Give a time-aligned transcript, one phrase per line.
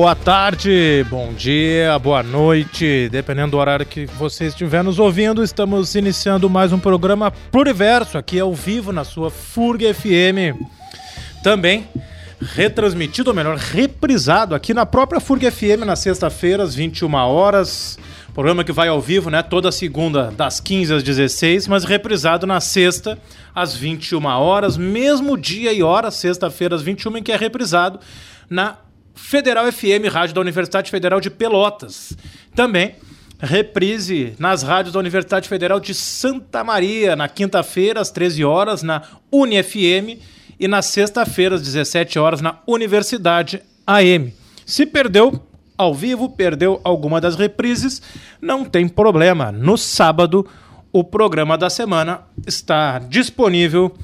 [0.00, 5.96] Boa tarde, bom dia, boa noite, dependendo do horário que você estiver nos ouvindo, estamos
[5.96, 10.56] iniciando mais um programa Pluriverso aqui ao vivo na sua FURG FM.
[11.42, 11.88] Também
[12.40, 17.98] retransmitido, ou melhor, reprisado aqui na própria FURG FM na sexta-feira, às 21 horas.
[18.32, 19.42] Programa que vai ao vivo, né?
[19.42, 23.18] Toda segunda, das 15 às 16, mas reprisado na sexta,
[23.52, 27.98] às 21 horas, mesmo dia e hora, sexta-feira, às 21, em que é reprisado
[28.48, 28.76] na
[29.18, 32.16] Federal FM, rádio da Universidade Federal de Pelotas.
[32.54, 32.94] Também
[33.40, 39.02] reprise nas rádios da Universidade Federal de Santa Maria, na quinta-feira, às 13 horas, na
[39.30, 40.18] UniFM,
[40.58, 44.32] e na sexta-feira, às 17 horas, na Universidade AM.
[44.64, 45.42] Se perdeu
[45.76, 48.00] ao vivo, perdeu alguma das reprises,
[48.40, 49.52] não tem problema.
[49.52, 50.46] No sábado,
[50.92, 53.94] o programa da semana está disponível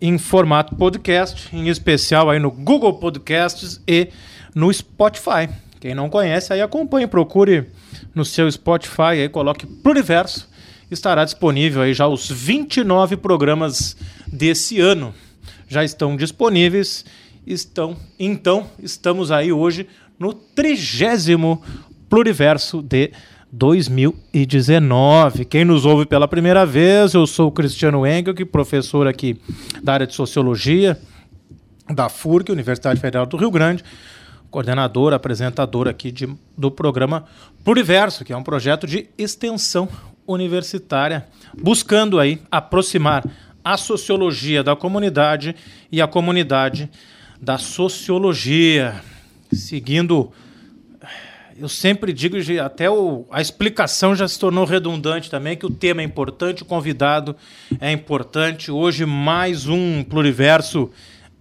[0.00, 4.08] em formato podcast, em especial aí no Google Podcasts e
[4.54, 5.48] no Spotify.
[5.80, 7.66] Quem não conhece, aí acompanhe, procure
[8.14, 10.48] no seu Spotify, aí coloque Pluriverso,
[10.90, 15.12] estará disponível aí já os 29 programas desse ano.
[15.66, 17.04] Já estão disponíveis,
[17.46, 21.62] estão, então estamos aí hoje no trigésimo
[22.08, 23.10] Pluriverso de
[23.50, 25.46] 2019.
[25.46, 29.40] Quem nos ouve pela primeira vez, eu sou o Cristiano Engel, professor aqui
[29.82, 30.96] da área de Sociologia
[31.92, 33.82] da FURC, Universidade Federal do Rio Grande
[34.52, 37.24] coordenador, apresentador aqui de, do programa
[37.64, 39.88] Pluriverso, que é um projeto de extensão
[40.26, 41.26] universitária,
[41.58, 43.24] buscando aí aproximar
[43.64, 45.56] a sociologia da comunidade
[45.90, 46.88] e a comunidade
[47.40, 49.02] da sociologia,
[49.52, 50.30] seguindo
[51.58, 56.00] eu sempre digo, até o, a explicação já se tornou redundante também, que o tema
[56.00, 57.36] é importante, o convidado
[57.78, 58.70] é importante.
[58.70, 60.90] Hoje, mais um pluriverso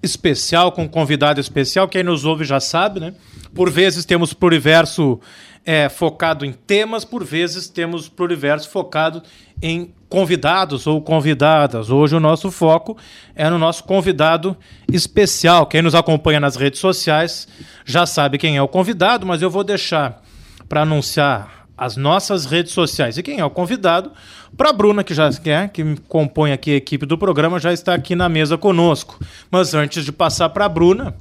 [0.02, 1.88] especial, com convidado especial.
[1.88, 3.14] Quem nos ouve já sabe, né?
[3.54, 5.20] Por vezes temos pluriverso
[5.66, 9.22] é, focado em temas, por vezes temos pluriverso focado
[9.62, 11.90] em convidados ou convidadas.
[11.90, 12.98] Hoje o nosso foco
[13.36, 14.58] é no nosso convidado
[14.92, 15.68] especial.
[15.68, 17.48] Quem nos acompanha nas redes sociais
[17.86, 20.22] já sabe quem é o convidado, mas eu vou deixar
[20.68, 23.18] para anunciar as nossas redes sociais.
[23.18, 24.12] E quem é o convidado?
[24.56, 27.96] Para a Bruna, que já quer, que compõe aqui a equipe do programa, já está
[27.96, 29.20] aqui na mesa conosco.
[29.50, 31.16] Mas antes de passar para a Bruna,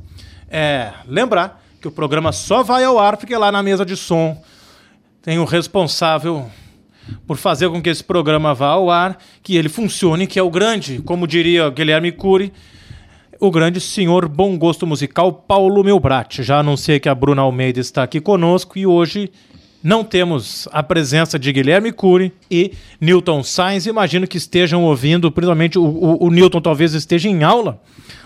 [0.51, 4.39] é, lembrar que o programa só vai ao ar porque lá na mesa de som
[5.23, 6.51] tem o responsável
[7.27, 10.51] por fazer com que esse programa vá ao ar, que ele funcione, que é o
[10.51, 12.53] grande, como diria Guilherme Cury,
[13.41, 16.43] o grande senhor bom gosto musical Paulo Melbrat.
[16.43, 19.33] Já anunciei que a Bruna Almeida está aqui conosco e hoje
[19.83, 23.87] não temos a presença de Guilherme Cury e Newton Sainz.
[23.87, 27.81] Imagino que estejam ouvindo, principalmente o, o, o Newton talvez esteja em aula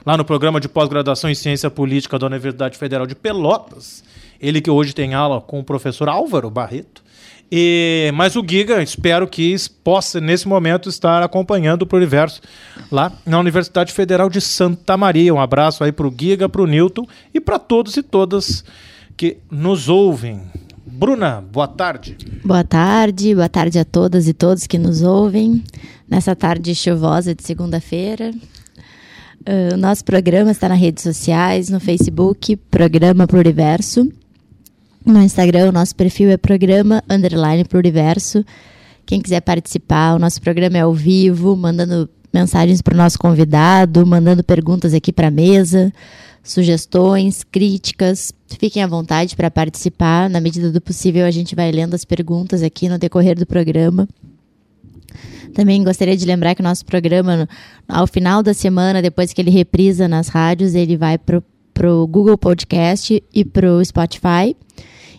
[0.04, 4.02] lá no programa de pós-graduação em Ciência Política da Universidade Federal de Pelotas.
[4.40, 7.02] Ele que hoje tem aula com o professor Álvaro Barreto.
[7.50, 9.54] E, mas o Giga, espero que
[9.84, 12.40] possa, nesse momento, estar acompanhando o Pluriverso
[12.90, 15.32] lá na Universidade Federal de Santa Maria.
[15.32, 18.64] Um abraço aí para o Giga, para o Newton e para todos e todas
[19.16, 20.42] que nos ouvem.
[20.96, 22.16] Bruna, boa tarde.
[22.44, 25.64] Boa tarde, boa tarde a todas e todos que nos ouvem
[26.08, 28.30] nessa tarde chuvosa de segunda-feira.
[29.40, 34.08] Uh, nosso programa está nas redes sociais, no Facebook, Programa Pluriverso.
[35.04, 38.44] No Instagram, o nosso perfil é Programa Underline Pluriverso.
[39.04, 44.06] Quem quiser participar, o nosso programa é ao vivo, mandando mensagens para o nosso convidado,
[44.06, 45.92] mandando perguntas aqui para a mesa
[46.44, 48.30] sugestões, críticas.
[48.58, 50.28] Fiquem à vontade para participar.
[50.30, 54.08] Na medida do possível, a gente vai lendo as perguntas aqui no decorrer do programa.
[55.54, 57.48] Também gostaria de lembrar que o nosso programa,
[57.88, 62.36] ao final da semana, depois que ele reprisa nas rádios, ele vai para o Google
[62.36, 64.56] Podcast e para o Spotify.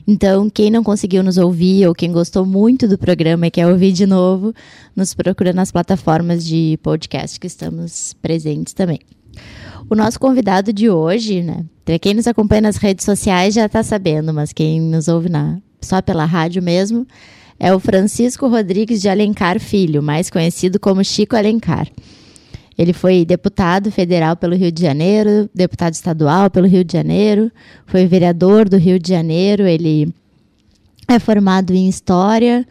[0.07, 3.91] Então, quem não conseguiu nos ouvir ou quem gostou muito do programa e quer ouvir
[3.91, 4.53] de novo,
[4.95, 8.99] nos procura nas plataformas de podcast que estamos presentes também.
[9.87, 11.63] O nosso convidado de hoje, né?
[12.01, 16.01] Quem nos acompanha nas redes sociais já está sabendo, mas quem nos ouve na, só
[16.01, 17.05] pela rádio mesmo,
[17.59, 21.87] é o Francisco Rodrigues de Alencar Filho, mais conhecido como Chico Alencar.
[22.75, 27.51] Ele foi deputado federal pelo Rio de Janeiro, deputado estadual pelo Rio de Janeiro,
[27.85, 30.11] foi vereador do Rio de Janeiro, ele
[31.07, 32.67] é formado em História,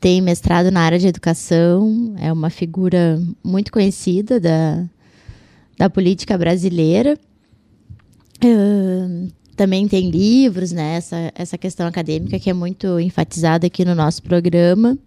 [0.00, 4.84] tem mestrado na área de educação, é uma figura muito conhecida da,
[5.76, 7.18] da política brasileira.
[8.44, 10.96] Uh, também tem livros, né?
[10.96, 14.98] Essa, essa questão acadêmica que é muito enfatizada aqui no nosso programa.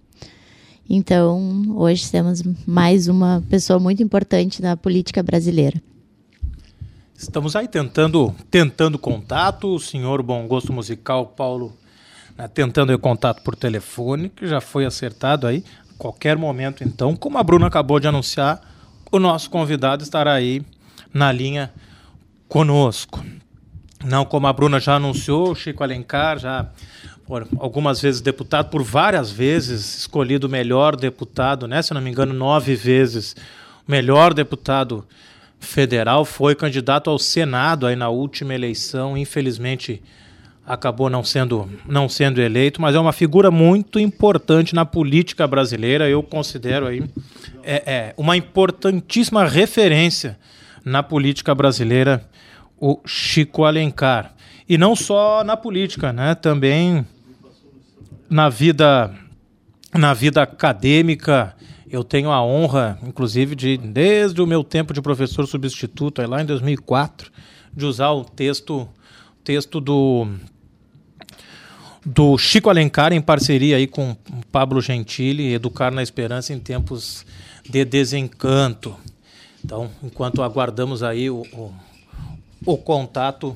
[0.89, 5.79] Então, hoje temos mais uma pessoa muito importante na política brasileira.
[7.15, 9.75] Estamos aí tentando, tentando contato.
[9.75, 11.77] O senhor Bom Gosto Musical, Paulo,
[12.35, 15.63] né, tentando contato por telefone, que já foi acertado aí.
[15.95, 18.59] Qualquer momento, então, como a Bruna acabou de anunciar,
[19.11, 20.61] o nosso convidado estará aí
[21.13, 21.71] na linha
[22.47, 23.23] conosco.
[24.03, 26.67] Não, como a Bruna já anunciou, o Chico Alencar já
[27.25, 31.79] por algumas vezes deputado, por várias vezes escolhido o melhor deputado, né?
[31.81, 33.35] Se não me engano, nove vezes
[33.87, 35.05] o melhor deputado
[35.59, 40.01] federal, foi candidato ao Senado aí na última eleição, infelizmente
[40.69, 46.07] acabou não sendo, não sendo eleito, mas é uma figura muito importante na política brasileira.
[46.07, 47.03] Eu considero aí
[47.63, 50.37] é, é uma importantíssima referência
[50.85, 52.23] na política brasileira,
[52.79, 54.35] o Chico Alencar.
[54.67, 56.35] E não só na política, né?
[56.35, 57.03] Também
[58.29, 59.11] na vida
[59.91, 61.55] na vida acadêmica
[61.89, 66.45] eu tenho a honra, inclusive, de desde o meu tempo de professor substituto, lá em
[66.45, 67.31] 2004,
[67.75, 68.87] de usar o texto
[69.43, 70.27] texto do
[72.05, 74.15] do Chico Alencar em parceria aí com
[74.51, 77.25] Pablo Gentili, Educar na Esperança em tempos
[77.67, 78.95] de desencanto.
[79.63, 81.73] Então, enquanto aguardamos aí o, o,
[82.65, 83.55] o contato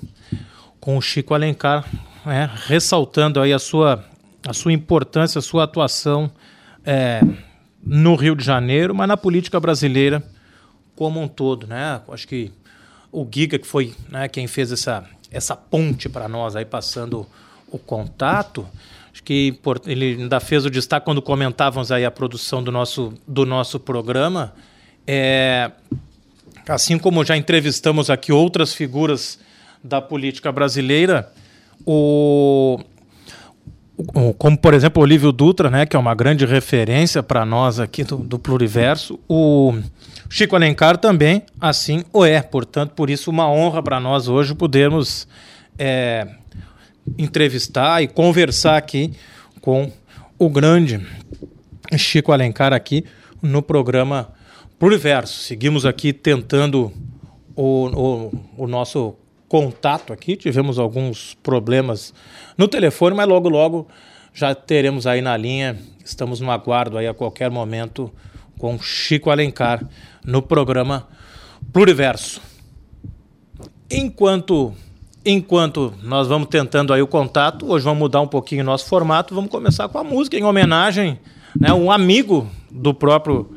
[0.79, 1.85] com o Chico Alencar,
[2.25, 4.03] é, ressaltando aí a sua
[4.45, 6.29] a sua importância, a sua atuação
[6.85, 7.21] é,
[7.81, 10.23] no Rio de Janeiro, mas na política brasileira
[10.95, 12.01] como um todo, né?
[12.09, 12.51] Acho que
[13.11, 17.25] o Giga que foi né, quem fez essa, essa ponte para nós aí passando
[17.73, 18.65] o contato,
[19.11, 23.45] acho que ele ainda fez o destaque quando comentávamos aí a produção do nosso, do
[23.45, 24.53] nosso programa,
[25.07, 25.71] é,
[26.67, 29.39] assim como já entrevistamos aqui outras figuras
[29.83, 31.29] da política brasileira,
[31.85, 32.79] o,
[34.37, 38.03] como por exemplo o Olívio Dutra, né, que é uma grande referência para nós aqui
[38.03, 39.77] do, do, Pluriverso, o
[40.29, 42.41] Chico Alencar também assim o é.
[42.41, 45.27] Portanto, por isso uma honra para nós hoje podermos
[45.77, 46.27] é,
[47.17, 49.13] entrevistar e conversar aqui
[49.61, 49.91] com
[50.37, 51.05] o grande
[51.97, 53.05] Chico Alencar aqui
[53.41, 54.33] no programa
[54.79, 55.41] Pluriverso.
[55.41, 56.91] Seguimos aqui tentando
[57.55, 59.15] o, o, o nosso
[59.47, 62.13] contato aqui, tivemos alguns problemas
[62.57, 63.87] no telefone, mas logo logo
[64.33, 65.77] já teremos aí na linha.
[66.03, 68.11] Estamos no aguardo aí a qualquer momento
[68.57, 69.87] com Chico Alencar
[70.25, 71.07] no programa
[71.71, 72.41] Pluriverso.
[73.89, 74.73] Enquanto
[75.25, 79.33] enquanto nós vamos tentando aí o contato, hoje vamos mudar um pouquinho o nosso formato,
[79.33, 81.19] vamos começar com a música em homenagem,
[81.59, 83.55] né, um amigo do próprio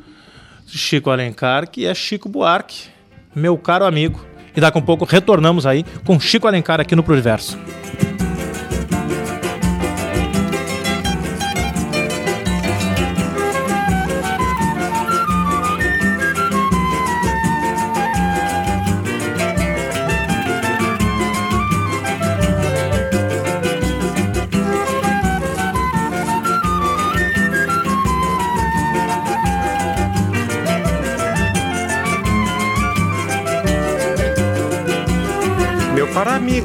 [0.65, 2.89] Chico Alencar, que é Chico Buarque,
[3.35, 4.19] meu caro amigo.
[4.55, 7.57] E daqui a um pouco retornamos aí com Chico Alencar aqui no Pluriverso.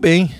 [0.00, 0.34] Bem.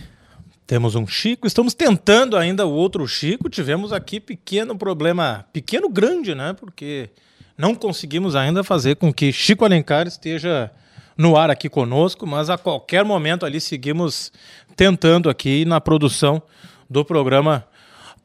[0.66, 3.50] Temos um Chico, estamos tentando ainda o outro Chico.
[3.50, 6.54] Tivemos aqui pequeno problema, pequeno grande, né?
[6.58, 7.10] Porque
[7.58, 10.70] não conseguimos ainda fazer com que Chico Alencar esteja
[11.14, 14.32] no ar aqui conosco, mas a qualquer momento ali seguimos
[14.74, 16.42] tentando aqui na produção
[16.88, 17.62] do programa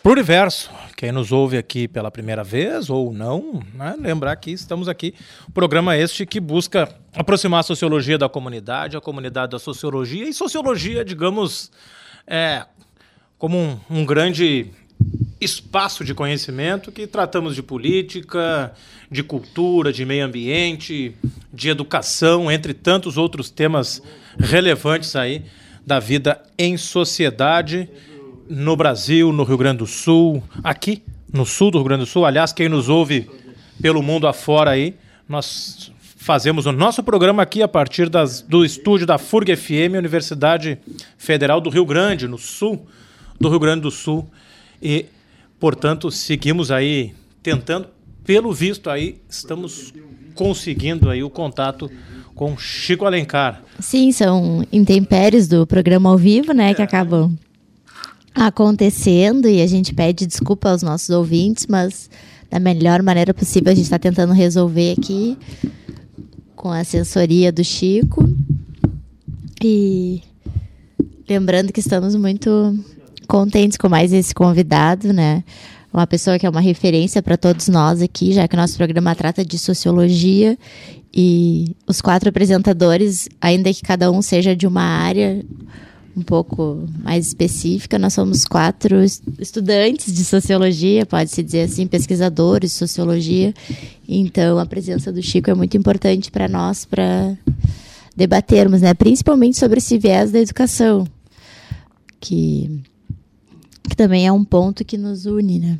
[0.05, 0.69] Pluriverso.
[0.95, 3.95] Quem nos ouve aqui pela primeira vez ou não, né?
[3.97, 5.15] lembrar que estamos aqui.
[5.51, 11.03] Programa este que busca aproximar a sociologia da comunidade, a comunidade da sociologia e sociologia,
[11.03, 11.71] digamos,
[12.27, 12.67] é,
[13.39, 14.67] como um, um grande
[15.41, 18.75] espaço de conhecimento que tratamos de política,
[19.09, 21.15] de cultura, de meio ambiente,
[21.51, 24.03] de educação, entre tantos outros temas
[24.37, 25.45] relevantes aí
[25.83, 27.89] da vida em sociedade
[28.49, 32.25] no Brasil, no Rio Grande do Sul, aqui no sul do Rio Grande do Sul.
[32.25, 33.29] Aliás, quem nos ouve
[33.81, 34.95] pelo mundo afora aí,
[35.27, 40.77] nós fazemos o nosso programa aqui a partir das, do estúdio da FURG FM, Universidade
[41.17, 42.87] Federal do Rio Grande, no sul
[43.39, 44.27] do Rio Grande do Sul.
[44.81, 45.05] E,
[45.59, 47.87] portanto, seguimos aí tentando,
[48.23, 49.93] pelo visto aí, estamos
[50.33, 51.91] conseguindo aí o contato
[52.33, 53.61] com Chico Alencar.
[53.79, 56.73] Sim, são intempéries do programa ao vivo, né, é.
[56.73, 57.37] que acabam
[58.35, 62.09] acontecendo e a gente pede desculpa aos nossos ouvintes, mas
[62.51, 65.37] da melhor maneira possível a gente está tentando resolver aqui
[66.55, 68.27] com a assessoria do Chico.
[69.63, 70.21] E
[71.27, 72.77] lembrando que estamos muito
[73.27, 75.43] contentes com mais esse convidado, né?
[75.91, 79.15] Uma pessoa que é uma referência para todos nós aqui, já que o nosso programa
[79.15, 80.57] trata de sociologia
[81.13, 85.41] e os quatro apresentadores, ainda que cada um seja de uma área,
[86.15, 89.03] um pouco mais específica, nós somos quatro
[89.37, 93.53] estudantes de sociologia, pode-se dizer assim, pesquisadores de sociologia.
[94.07, 97.37] Então, a presença do Chico é muito importante para nós, para
[98.15, 98.93] debatermos, né?
[98.93, 101.05] principalmente sobre esse viés da educação,
[102.19, 102.81] que,
[103.89, 105.59] que também é um ponto que nos une.
[105.59, 105.79] Né?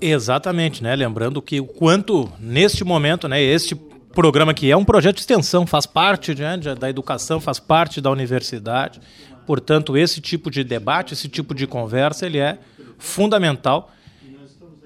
[0.00, 0.94] Exatamente, né?
[0.94, 3.74] Lembrando que o quanto neste momento, né, este
[4.18, 8.10] programa que é um projeto de extensão, faz parte né, da educação, faz parte da
[8.10, 9.00] universidade.
[9.46, 12.58] Portanto, esse tipo de debate, esse tipo de conversa, ele é
[12.98, 13.92] fundamental.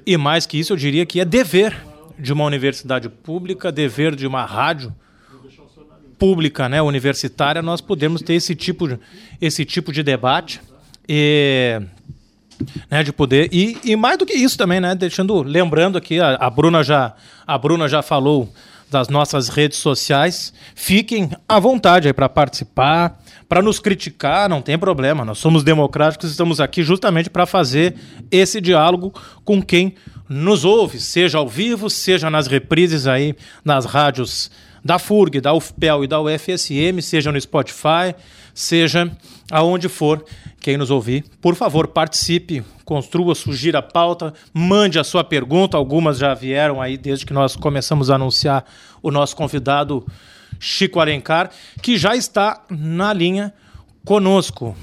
[0.04, 1.74] E mais que isso, eu diria que é dever
[2.18, 4.94] de uma universidade pública, dever de uma rádio
[6.18, 8.98] pública, né, universitária, nós podemos ter esse tipo de,
[9.40, 10.60] esse tipo de debate
[11.08, 11.80] e
[12.90, 16.34] né, de poder e, e mais do que isso também, né, deixando lembrando aqui a,
[16.34, 17.14] a Bruna já
[17.46, 18.52] a Bruna já falou
[18.92, 20.52] das nossas redes sociais.
[20.74, 25.24] Fiquem à vontade aí para participar, para nos criticar, não tem problema.
[25.24, 27.96] Nós somos democráticos, estamos aqui justamente para fazer
[28.30, 29.12] esse diálogo
[29.44, 29.94] com quem
[30.28, 33.34] nos ouve, seja ao vivo, seja nas reprises aí
[33.64, 34.50] nas rádios
[34.84, 38.14] da FURG, da UFPEL e da UFSM, seja no Spotify,
[38.54, 39.10] seja
[39.52, 40.24] aonde for
[40.58, 41.26] quem nos ouvir.
[41.38, 45.76] Por favor, participe, construa, sugira a pauta, mande a sua pergunta.
[45.76, 48.64] Algumas já vieram aí desde que nós começamos a anunciar
[49.02, 50.06] o nosso convidado
[50.58, 51.50] Chico Alencar,
[51.82, 53.52] que já está na linha
[54.06, 54.74] conosco.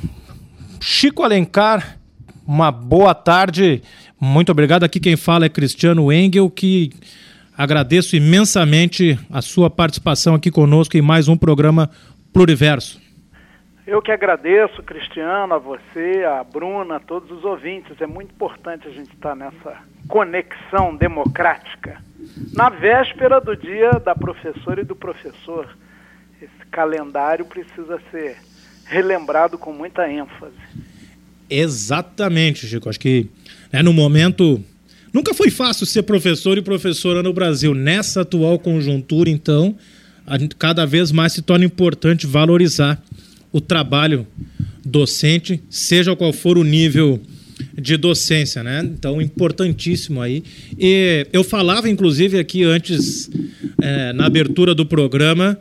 [0.80, 1.98] Chico Alencar,
[2.46, 3.82] uma boa tarde.
[4.22, 4.84] Muito obrigado.
[4.84, 6.92] Aqui quem fala é Cristiano Engel, que
[7.58, 11.90] agradeço imensamente a sua participação aqui conosco em mais um programa
[12.32, 13.09] Pluriverso.
[13.90, 18.00] Eu que agradeço, Cristiano, a você, a Bruna, a todos os ouvintes.
[18.00, 19.78] É muito importante a gente estar nessa
[20.08, 22.00] conexão democrática.
[22.54, 25.76] Na véspera do dia da professora e do professor,
[26.40, 28.38] esse calendário precisa ser
[28.86, 30.54] relembrado com muita ênfase.
[31.50, 32.90] Exatamente, Chico.
[32.90, 33.28] Acho que
[33.74, 34.64] né, no momento.
[35.12, 37.74] Nunca foi fácil ser professor e professora no Brasil.
[37.74, 39.76] Nessa atual conjuntura, então,
[40.60, 43.02] cada vez mais se torna importante valorizar
[43.52, 44.28] o trabalho
[44.86, 47.22] docente, seja qual for o nível
[47.78, 48.82] de docência, né?
[48.84, 50.44] Então, importantíssimo aí.
[50.78, 53.30] E eu falava, inclusive, aqui antes,
[53.82, 55.60] é, na abertura do programa,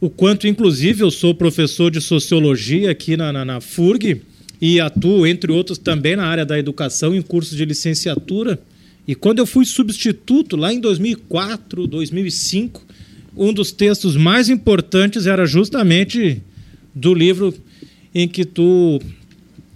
[0.00, 4.22] o quanto, inclusive, eu sou professor de sociologia aqui na, na, na FURG
[4.60, 8.58] e atuo, entre outros, também na área da educação, em cursos de licenciatura.
[9.06, 12.82] E quando eu fui substituto, lá em 2004, 2005,
[13.36, 16.40] um dos textos mais importantes era justamente
[16.94, 17.52] do livro
[18.14, 19.00] em que tu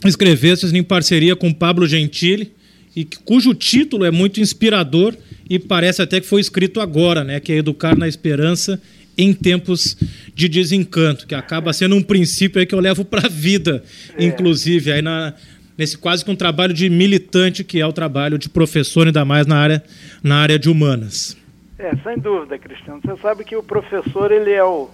[0.05, 2.53] escreveste em parceria com Pablo Gentili
[2.95, 5.15] e cujo título é muito inspirador
[5.49, 8.81] e parece até que foi escrito agora, né, que é Educar na Esperança
[9.17, 9.97] em tempos
[10.33, 13.83] de desencanto, que acaba sendo um princípio que eu levo para a vida,
[14.17, 14.25] é.
[14.25, 15.35] inclusive aí na,
[15.76, 19.47] nesse quase que um trabalho de militante que é o trabalho de professor ainda mais
[19.47, 19.83] na área
[20.23, 21.37] na área de humanas.
[21.78, 23.00] É, sem dúvida, Cristiano.
[23.04, 24.89] Você sabe que o professor ele é o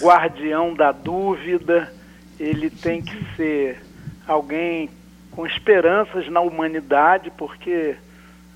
[0.00, 1.92] guardião da dúvida,
[2.38, 3.82] ele tem que ser
[4.26, 4.90] alguém
[5.32, 7.96] com esperanças na humanidade, porque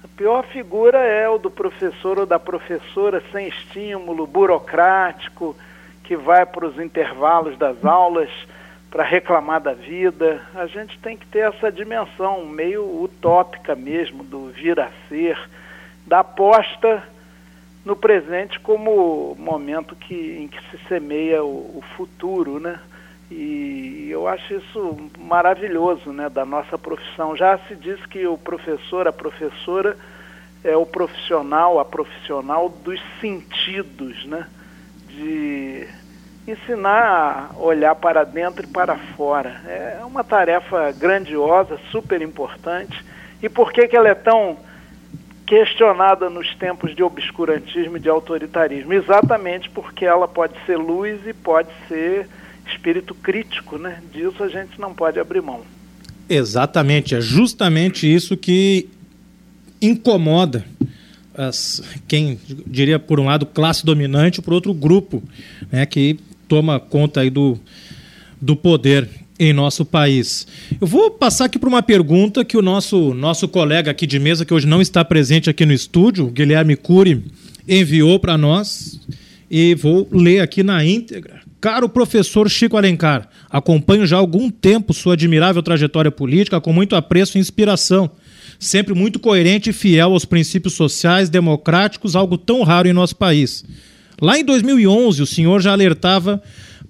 [0.04, 5.56] a pior figura é o do professor ou da professora sem estímulo, burocrático,
[6.04, 8.30] que vai para os intervalos das aulas
[8.90, 10.42] para reclamar da vida.
[10.54, 15.38] A gente tem que ter essa dimensão meio utópica mesmo do vir a ser,
[16.06, 17.02] da aposta
[17.84, 22.78] no presente como momento que, em que se semeia o, o futuro, né?
[23.30, 27.34] E eu acho isso maravilhoso, né, da nossa profissão.
[27.34, 29.96] Já se diz que o professor, a professora
[30.62, 34.46] é o profissional, a profissional dos sentidos, né?
[35.08, 35.88] De
[36.46, 39.60] ensinar a olhar para dentro e para fora.
[39.66, 43.02] É uma tarefa grandiosa, super importante.
[43.42, 44.56] E por que, que ela é tão
[45.52, 48.94] questionada nos tempos de obscurantismo e de autoritarismo?
[48.94, 52.26] Exatamente porque ela pode ser luz e pode ser
[52.66, 54.00] espírito crítico, né?
[54.10, 55.60] Disso a gente não pode abrir mão.
[56.26, 58.88] Exatamente, é justamente isso que
[59.82, 60.64] incomoda
[61.34, 65.22] as, quem diria por um lado classe dominante, por outro grupo,
[65.70, 67.60] né, que toma conta aí do,
[68.40, 69.06] do poder
[69.42, 70.46] em nosso país.
[70.80, 74.44] Eu vou passar aqui para uma pergunta que o nosso nosso colega aqui de mesa
[74.44, 77.24] que hoje não está presente aqui no estúdio, Guilherme Cury,
[77.68, 79.00] enviou para nós
[79.50, 81.40] e vou ler aqui na íntegra.
[81.60, 86.94] Caro professor Chico Alencar, acompanho já há algum tempo sua admirável trajetória política com muito
[86.94, 88.10] apreço e inspiração,
[88.60, 93.64] sempre muito coerente e fiel aos princípios sociais, democráticos, algo tão raro em nosso país.
[94.20, 96.40] Lá em 2011, o senhor já alertava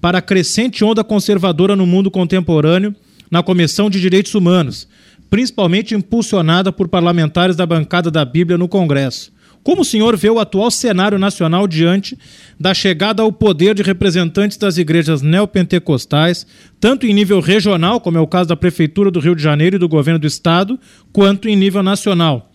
[0.03, 2.93] para a crescente onda conservadora no mundo contemporâneo
[3.31, 4.89] na Comissão de Direitos Humanos,
[5.31, 9.33] principalmente impulsionada por parlamentares da bancada da Bíblia no Congresso.
[9.63, 12.19] Como o senhor vê o atual cenário nacional diante
[12.59, 16.45] da chegada ao poder de representantes das igrejas neopentecostais,
[16.81, 19.79] tanto em nível regional, como é o caso da Prefeitura do Rio de Janeiro e
[19.79, 20.81] do governo do Estado,
[21.13, 22.51] quanto em nível nacional?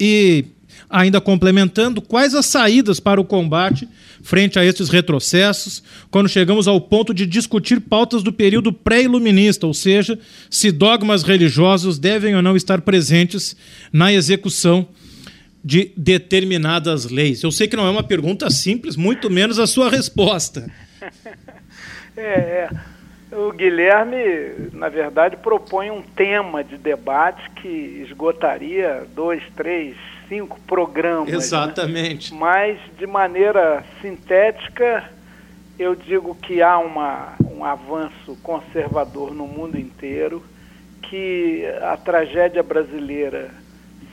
[0.00, 0.46] E,
[0.88, 3.88] ainda complementando, quais as saídas para o combate
[4.22, 9.74] frente a estes retrocessos, quando chegamos ao ponto de discutir pautas do período pré-iluminista, ou
[9.74, 10.18] seja,
[10.50, 13.56] se dogmas religiosos devem ou não estar presentes
[13.92, 14.88] na execução
[15.64, 17.42] de determinadas leis?
[17.42, 20.70] Eu sei que não é uma pergunta simples, muito menos a sua resposta.
[22.16, 22.70] é, é.
[23.30, 29.96] O Guilherme, na verdade, propõe um tema de debate que esgotaria dois, três,
[30.28, 31.28] cinco programas.
[31.28, 31.36] Né?
[31.36, 32.32] Exatamente.
[32.32, 32.40] Né?
[32.40, 35.10] Mas, de maneira sintética,
[35.78, 40.42] eu digo que há uma, um avanço conservador no mundo inteiro,
[41.02, 43.50] que a tragédia brasileira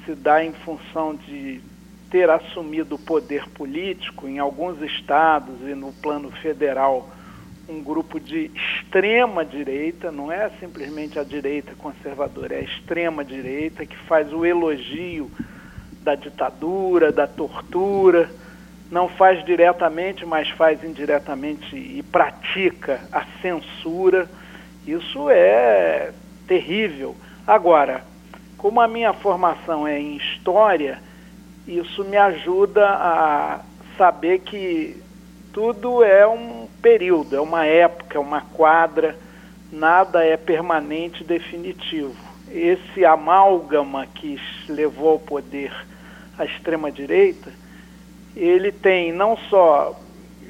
[0.03, 1.61] se dá em função de
[2.11, 7.09] ter assumido o poder político em alguns estados e no plano federal
[7.67, 13.85] um grupo de extrema direita, não é simplesmente a direita conservadora, é a extrema direita
[13.85, 15.31] que faz o elogio
[16.03, 18.29] da ditadura, da tortura,
[18.91, 24.29] não faz diretamente, mas faz indiretamente e pratica a censura.
[24.85, 26.11] Isso é
[26.47, 27.15] terrível.
[27.47, 28.03] Agora,
[28.57, 30.99] como a minha formação é em história,
[31.67, 33.61] isso me ajuda a
[33.97, 35.01] saber que
[35.51, 39.17] tudo é um período, é uma época, é uma quadra,
[39.71, 42.13] nada é permanente definitivo.
[42.51, 45.73] Esse amálgama que levou ao poder
[46.37, 47.51] a extrema-direita,
[48.35, 49.99] ele tem não só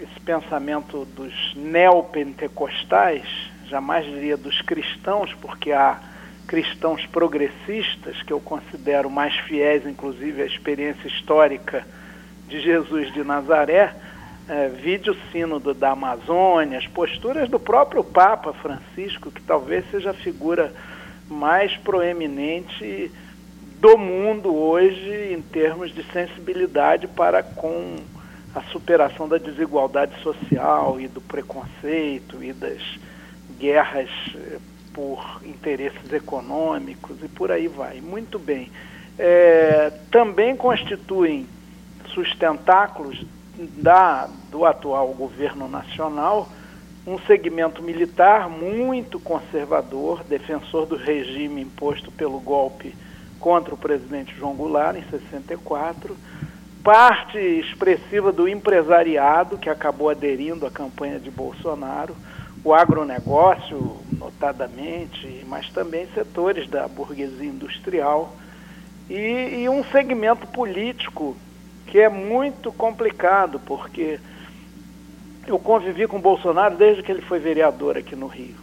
[0.01, 3.23] esse pensamento dos neopentecostais,
[3.69, 5.97] jamais diria dos cristãos, porque há
[6.45, 11.87] cristãos progressistas, que eu considero mais fiéis, inclusive, à experiência histórica
[12.49, 13.95] de Jesus de Nazaré,
[14.47, 20.13] é, vídeo sínodo da Amazônia, as posturas do próprio Papa Francisco, que talvez seja a
[20.13, 20.71] figura
[21.27, 23.11] mais proeminente
[23.79, 27.97] do mundo hoje em termos de sensibilidade para com
[28.53, 32.81] a superação da desigualdade social e do preconceito e das
[33.59, 34.59] guerras eh,
[34.93, 37.99] por interesses econômicos e por aí vai.
[37.99, 38.71] Muito bem.
[39.19, 41.45] É, também constituem
[42.13, 43.25] sustentáculos
[43.57, 46.49] da, do atual governo nacional
[47.07, 52.95] um segmento militar muito conservador, defensor do regime imposto pelo golpe
[53.39, 56.17] contra o presidente João Goulart em 64,
[56.83, 62.15] parte expressiva do empresariado que acabou aderindo à campanha de Bolsonaro,
[62.63, 68.35] o agronegócio, notadamente, mas também setores da burguesia industrial
[69.07, 71.37] e, e um segmento político
[71.85, 74.19] que é muito complicado, porque
[75.47, 78.55] eu convivi com o Bolsonaro desde que ele foi vereador aqui no Rio.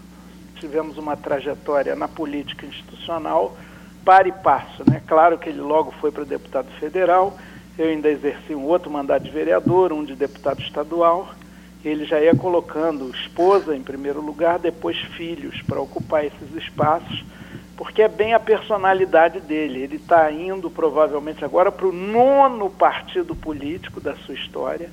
[0.57, 3.57] Tivemos uma trajetória na política institucional
[4.05, 4.83] para e passo.
[4.89, 5.01] Né?
[5.07, 7.37] Claro que ele logo foi para deputado federal,
[7.79, 11.31] eu ainda exerci um outro mandato de vereador, um de deputado estadual.
[11.85, 17.25] Ele já ia colocando esposa em primeiro lugar, depois filhos para ocupar esses espaços,
[17.83, 19.83] porque é bem a personalidade dele.
[19.83, 24.89] Ele está indo provavelmente agora para o nono partido político da sua história.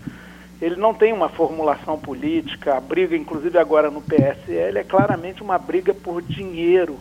[0.59, 5.59] Ele não tem uma formulação política, a briga, inclusive agora no PSL, é claramente uma
[5.59, 6.99] briga por dinheiro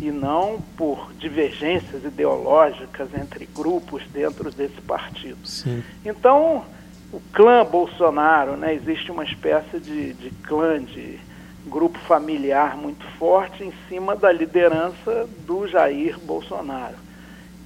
[0.00, 5.46] e não por divergências ideológicas entre grupos dentro desse partido.
[5.46, 5.84] Sim.
[6.04, 6.64] Então,
[7.12, 11.20] o clã Bolsonaro, né, existe uma espécie de, de clã, de
[11.66, 16.96] grupo familiar muito forte em cima da liderança do Jair Bolsonaro.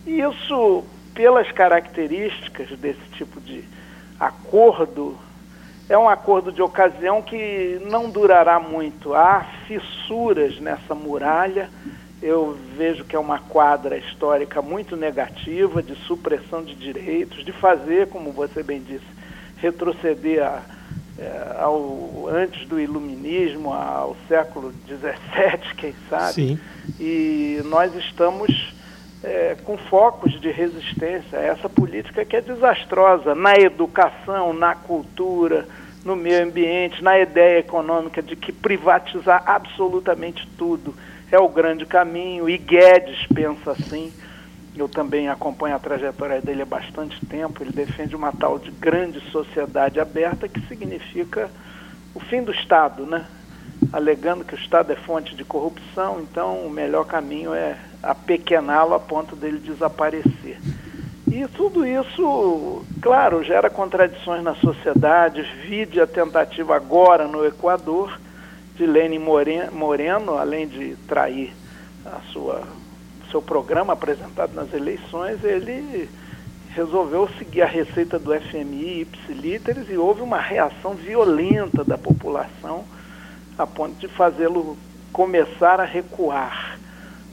[0.06, 3.64] E isso, pelas características desse tipo de
[4.20, 5.16] acordo,
[5.88, 9.14] é um acordo de ocasião que não durará muito.
[9.14, 11.70] Há fissuras nessa muralha
[12.22, 18.08] eu vejo que é uma quadra histórica muito negativa de supressão de direitos, de fazer,
[18.08, 19.04] como você bem disse,
[19.58, 20.62] retroceder a,
[21.18, 26.32] é, ao, antes do iluminismo, ao século XVII, quem sabe.
[26.32, 26.60] Sim.
[27.00, 28.74] E nós estamos
[29.24, 35.66] é, com focos de resistência a essa política que é desastrosa na educação, na cultura,
[36.04, 40.94] no meio ambiente, na ideia econômica de que privatizar absolutamente tudo
[41.30, 44.12] é o grande caminho, e Guedes pensa assim.
[44.76, 47.62] Eu também acompanho a trajetória dele há bastante tempo.
[47.62, 51.50] Ele defende uma tal de grande sociedade aberta, que significa
[52.14, 53.26] o fim do Estado, né?
[53.92, 59.00] alegando que o Estado é fonte de corrupção, então o melhor caminho é apequená-lo a
[59.00, 60.58] ponto dele desaparecer.
[61.30, 65.42] E tudo isso, claro, gera contradições na sociedade.
[65.66, 68.18] Vide a tentativa agora no Equador
[68.76, 71.52] de Lênin Moreno, além de trair
[72.04, 72.62] a sua
[73.36, 76.08] seu programa apresentado nas eleições, ele
[76.70, 82.84] resolveu seguir a receita do FMI ipsilíteres e houve uma reação violenta da população
[83.58, 84.76] a ponto de fazê-lo
[85.12, 86.78] começar a recuar.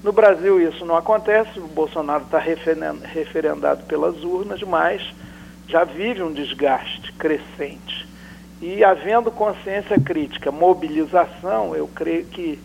[0.04, 5.02] No Brasil isso não acontece, o Bolsonaro está referendado pelas urnas, mas
[5.70, 8.06] já vive um desgaste crescente.
[8.62, 12.60] E havendo consciência crítica, mobilização, eu creio que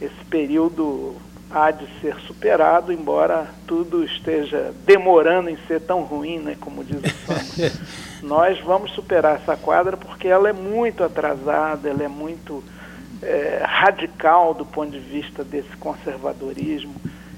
[0.00, 1.16] esse período
[1.52, 6.96] há de ser superado, embora tudo esteja demorando em ser tão ruim, né, como diz
[6.96, 7.72] o samba.
[8.22, 12.64] Nós vamos superar essa quadra porque ela é muito atrasada, ela é muito
[13.22, 16.94] é, radical do ponto de vista desse conservadorismo,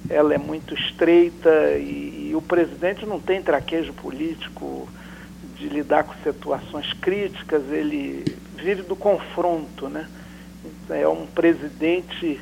[0.09, 4.89] ela é muito estreita e, e o presidente não tem traquejo político
[5.57, 8.25] de lidar com situações críticas, ele
[8.57, 10.09] vive do confronto, né?
[10.91, 12.41] É um presidente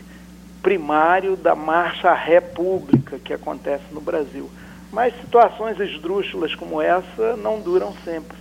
[0.63, 4.49] primário da marcha à república que acontece no Brasil.
[4.93, 8.37] Mas situações esdrúxulas como essa não duram sempre.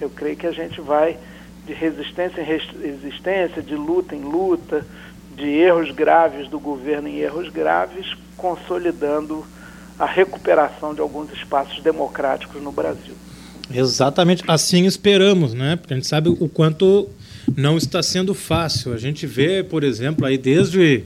[0.00, 1.16] Eu creio que a gente vai
[1.66, 4.86] de resistência em resistência, de luta em luta,
[5.34, 9.44] de erros graves do governo em erros graves, consolidando
[9.98, 13.14] a recuperação de alguns espaços democráticos no Brasil.
[13.72, 15.76] Exatamente, assim esperamos, né?
[15.76, 17.08] Porque a gente sabe o quanto
[17.56, 18.92] não está sendo fácil.
[18.92, 21.04] A gente vê, por exemplo, aí desde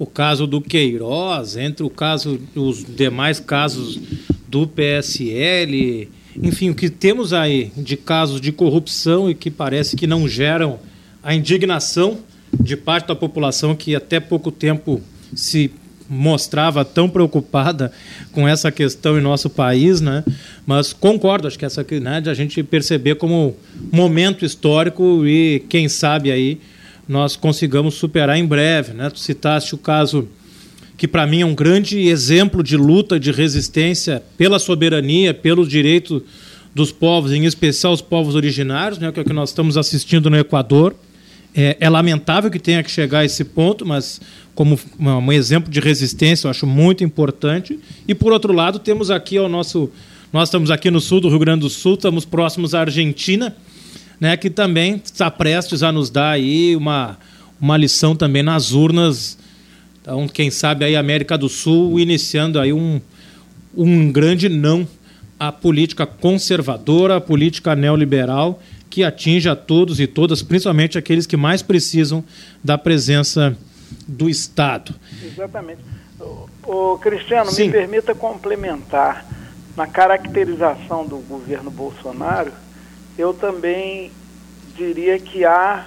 [0.00, 4.00] o caso do Queiroz, entre o caso os demais casos
[4.48, 6.08] do PSL,
[6.42, 10.78] enfim, o que temos aí de casos de corrupção e que parece que não geram
[11.22, 12.20] a indignação
[12.58, 15.02] de parte da população que até pouco tempo
[15.34, 15.70] se
[16.08, 17.92] mostrava tão preocupada
[18.32, 20.24] com essa questão em nosso país, né?
[20.64, 23.54] Mas concordo, acho que essa né, de a gente perceber como
[23.92, 26.58] momento histórico e quem sabe aí
[27.10, 29.10] nós consigamos superar em breve, né?
[29.10, 30.28] Tu citaste o caso
[30.96, 36.22] que para mim é um grande exemplo de luta, de resistência pela soberania, pelos direitos
[36.72, 40.30] dos povos, em especial os povos originários, né, que é o que nós estamos assistindo
[40.30, 40.94] no Equador.
[41.52, 44.20] É, é, lamentável que tenha que chegar a esse ponto, mas
[44.54, 47.76] como um exemplo de resistência, eu acho muito importante.
[48.06, 49.90] E por outro lado, temos aqui o nosso.
[50.32, 53.56] Nós estamos aqui no sul do Rio Grande do Sul, estamos próximos à Argentina,
[54.20, 57.18] né, que também está prestes a nos dar aí uma,
[57.60, 59.38] uma lição também nas urnas
[60.02, 63.00] então, quem sabe aí América do Sul iniciando aí um,
[63.76, 64.88] um grande não
[65.38, 71.36] à política conservadora, à política neoliberal que atinge a todos e todas, principalmente aqueles que
[71.36, 72.24] mais precisam
[72.64, 73.56] da presença
[74.08, 74.92] do Estado.
[75.24, 75.80] Exatamente.
[76.66, 77.66] O, Cristiano, Sim.
[77.66, 79.24] me permita complementar.
[79.76, 82.52] Na caracterização do governo Bolsonaro,
[83.20, 84.10] eu também
[84.76, 85.84] diria que há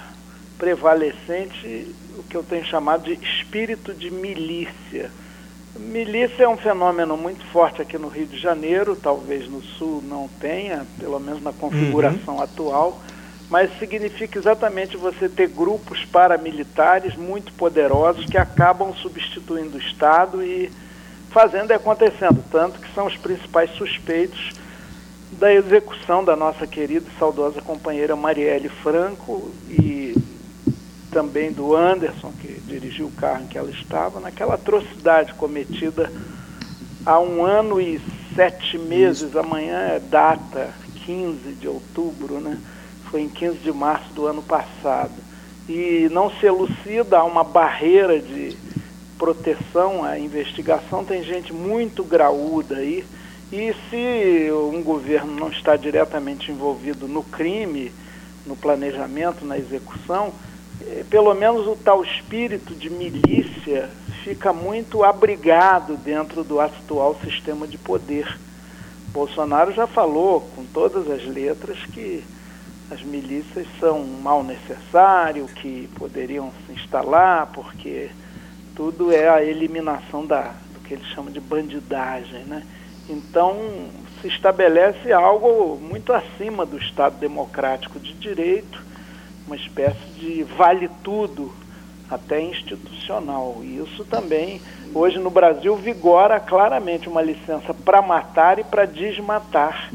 [0.56, 5.10] prevalecente o que eu tenho chamado de espírito de milícia.
[5.76, 10.28] Milícia é um fenômeno muito forte aqui no Rio de Janeiro, talvez no Sul não
[10.40, 12.42] tenha, pelo menos na configuração uhum.
[12.42, 13.02] atual,
[13.50, 20.70] mas significa exatamente você ter grupos paramilitares muito poderosos que acabam substituindo o Estado e
[21.30, 24.52] fazendo e acontecendo, tanto que são os principais suspeitos
[25.38, 30.14] da execução da nossa querida e saudosa companheira Marielle Franco e
[31.10, 36.10] também do Anderson, que dirigiu o carro em que ela estava, naquela atrocidade cometida
[37.06, 38.00] há um ano e
[38.34, 40.70] sete meses, amanhã é data,
[41.04, 42.58] 15 de outubro, né?
[43.10, 45.12] Foi em 15 de março do ano passado.
[45.68, 48.56] E não se elucida, há uma barreira de
[49.18, 53.04] proteção à investigação, tem gente muito graúda aí.
[53.56, 57.92] E se um governo não está diretamente envolvido no crime,
[58.44, 60.32] no planejamento, na execução,
[60.80, 63.88] eh, pelo menos o tal espírito de milícia
[64.24, 68.26] fica muito abrigado dentro do atual sistema de poder.
[69.12, 72.24] Bolsonaro já falou com todas as letras que
[72.90, 78.10] as milícias são um mal necessário, que poderiam se instalar, porque
[78.74, 82.42] tudo é a eliminação da, do que ele chama de bandidagem.
[82.46, 82.64] Né?
[83.08, 83.88] Então,
[84.20, 88.82] se estabelece algo muito acima do Estado democrático de direito
[89.46, 91.52] uma espécie de vale tudo
[92.10, 93.58] até institucional.
[93.62, 94.60] E isso também,
[94.94, 99.90] hoje no Brasil, vigora claramente uma licença para matar e para desmatar.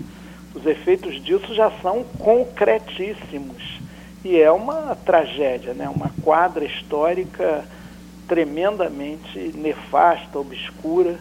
[0.53, 3.79] Os efeitos disso já são concretíssimos.
[4.23, 5.89] E é uma tragédia, né?
[5.89, 7.63] uma quadra histórica
[8.27, 11.17] tremendamente nefasta, obscura.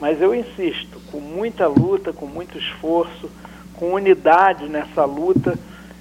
[0.00, 3.30] Mas eu insisto, com muita luta, com muito esforço,
[3.74, 5.58] com unidade nessa luta,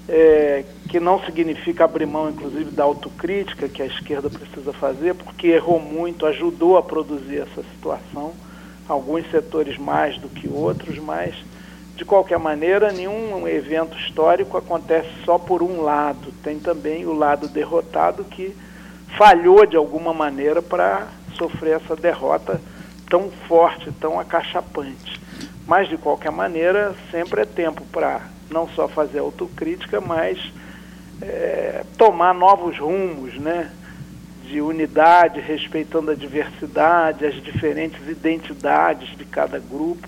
[0.07, 5.47] é, que não significa abrir mão, inclusive, da autocrítica que a esquerda precisa fazer, porque
[5.47, 8.33] errou muito, ajudou a produzir essa situação,
[8.88, 11.35] alguns setores mais do que outros, mas,
[11.95, 16.33] de qualquer maneira, nenhum evento histórico acontece só por um lado.
[16.41, 18.55] Tem também o lado derrotado que
[19.17, 21.07] falhou de alguma maneira para
[21.38, 22.59] sofrer essa derrota
[23.10, 25.19] tão forte, tão acachapante.
[25.67, 30.39] Mas, de qualquer maneira, sempre é tempo para não só fazer autocrítica, mas
[31.22, 33.72] é, tomar novos rumos, né?
[34.43, 40.08] De unidade, respeitando a diversidade, as diferentes identidades de cada grupo,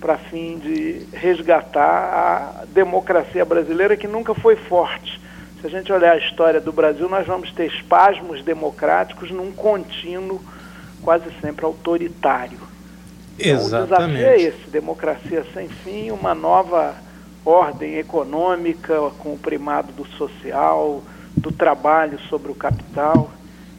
[0.00, 5.20] para fim de resgatar a democracia brasileira que nunca foi forte.
[5.60, 10.40] Se a gente olhar a história do Brasil, nós vamos ter espasmos democráticos num contínuo
[11.06, 12.58] quase sempre autoritário.
[13.38, 13.62] Exatamente.
[13.68, 16.96] Então, o desafio é esse, democracia sem fim, uma nova
[17.44, 21.00] ordem econômica com o primado do social,
[21.36, 23.30] do trabalho sobre o capital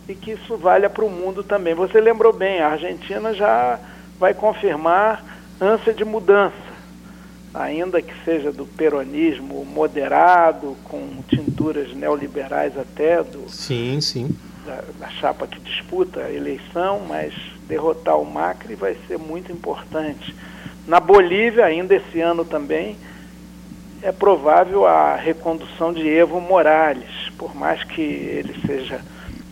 [0.08, 1.74] e que isso valha para o mundo também.
[1.74, 3.78] Você lembrou bem, a Argentina já
[4.18, 5.22] vai confirmar
[5.60, 6.56] ânsia de mudança,
[7.54, 14.34] ainda que seja do peronismo moderado, com tinturas neoliberais até do sim, sim.
[14.68, 17.34] Da, da chapa que disputa a eleição, mas
[17.70, 20.36] derrotar o Macri vai ser muito importante.
[20.86, 22.98] Na Bolívia, ainda esse ano também,
[24.02, 29.00] é provável a recondução de Evo Morales, por mais que ele seja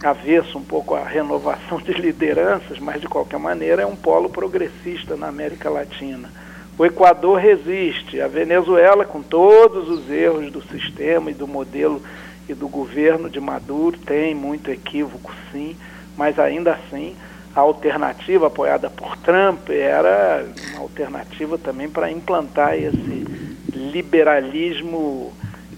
[0.03, 5.15] avesso um pouco à renovação de lideranças, mas de qualquer maneira é um polo progressista
[5.15, 6.29] na América Latina.
[6.77, 12.01] O Equador resiste, a Venezuela, com todos os erros do sistema e do modelo
[12.47, 15.75] e do governo de Maduro, tem muito equívoco, sim,
[16.17, 17.15] mas ainda assim
[17.55, 23.25] a alternativa apoiada por Trump era uma alternativa também para implantar esse
[23.73, 25.31] liberalismo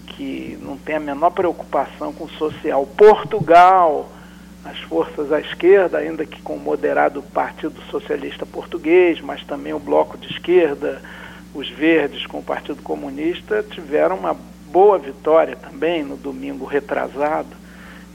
[0.08, 2.84] que não tem a menor preocupação com o social.
[2.84, 4.10] Portugal,
[4.64, 9.78] as forças à esquerda, ainda que com o moderado Partido Socialista Português, mas também o
[9.78, 11.00] Bloco de Esquerda,
[11.54, 14.36] os Verdes com o Partido Comunista, tiveram uma
[14.70, 17.48] boa vitória também no domingo retrasado.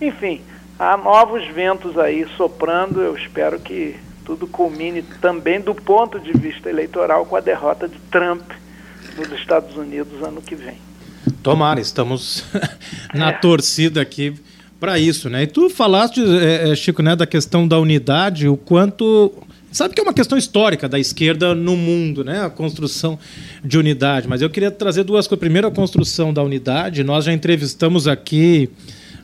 [0.02, 0.42] Enfim,
[0.78, 6.70] há novos ventos aí soprando, eu espero que tudo culmine também do ponto de vista
[6.70, 8.42] eleitoral com a derrota de Trump
[9.18, 10.78] nos Estados Unidos ano que vem.
[11.42, 12.46] Tomara, estamos
[13.14, 13.34] na é.
[13.34, 14.34] torcida aqui
[14.80, 15.44] para isso, né?
[15.44, 19.32] E tu falaste, é, é, Chico, né, da questão da unidade, o quanto
[19.74, 22.46] sabe que é uma questão histórica da esquerda no mundo, né?
[22.46, 23.20] A construção
[23.64, 24.28] de unidade.
[24.28, 25.40] Mas eu queria trazer duas coisas.
[25.40, 27.04] Primeiro, a construção da unidade.
[27.04, 28.70] Nós já entrevistamos aqui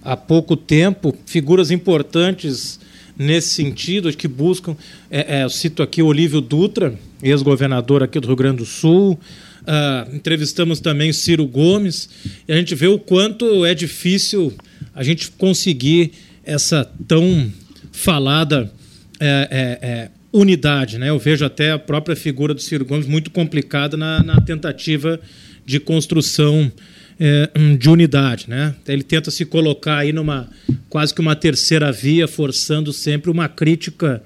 [0.03, 2.79] há pouco tempo figuras importantes
[3.17, 4.75] nesse sentido, que buscam.
[5.11, 9.19] É, é, eu cito aqui o Olívio Dutra, ex-governador aqui do Rio Grande do Sul.
[9.61, 12.09] Uh, entrevistamos também Ciro Gomes
[12.47, 14.53] e a gente vê o quanto é difícil
[14.95, 17.51] a gente conseguir essa tão
[17.91, 18.71] falada
[19.19, 20.97] é, é, é, unidade.
[20.97, 21.09] Né?
[21.09, 25.19] Eu vejo até a própria figura do Ciro Gomes muito complicada na, na tentativa
[25.65, 26.71] de construção
[27.19, 28.45] é, de unidade.
[28.47, 28.75] Né?
[28.87, 30.49] Ele tenta se colocar aí numa
[30.89, 34.21] quase que uma terceira via, forçando sempre uma crítica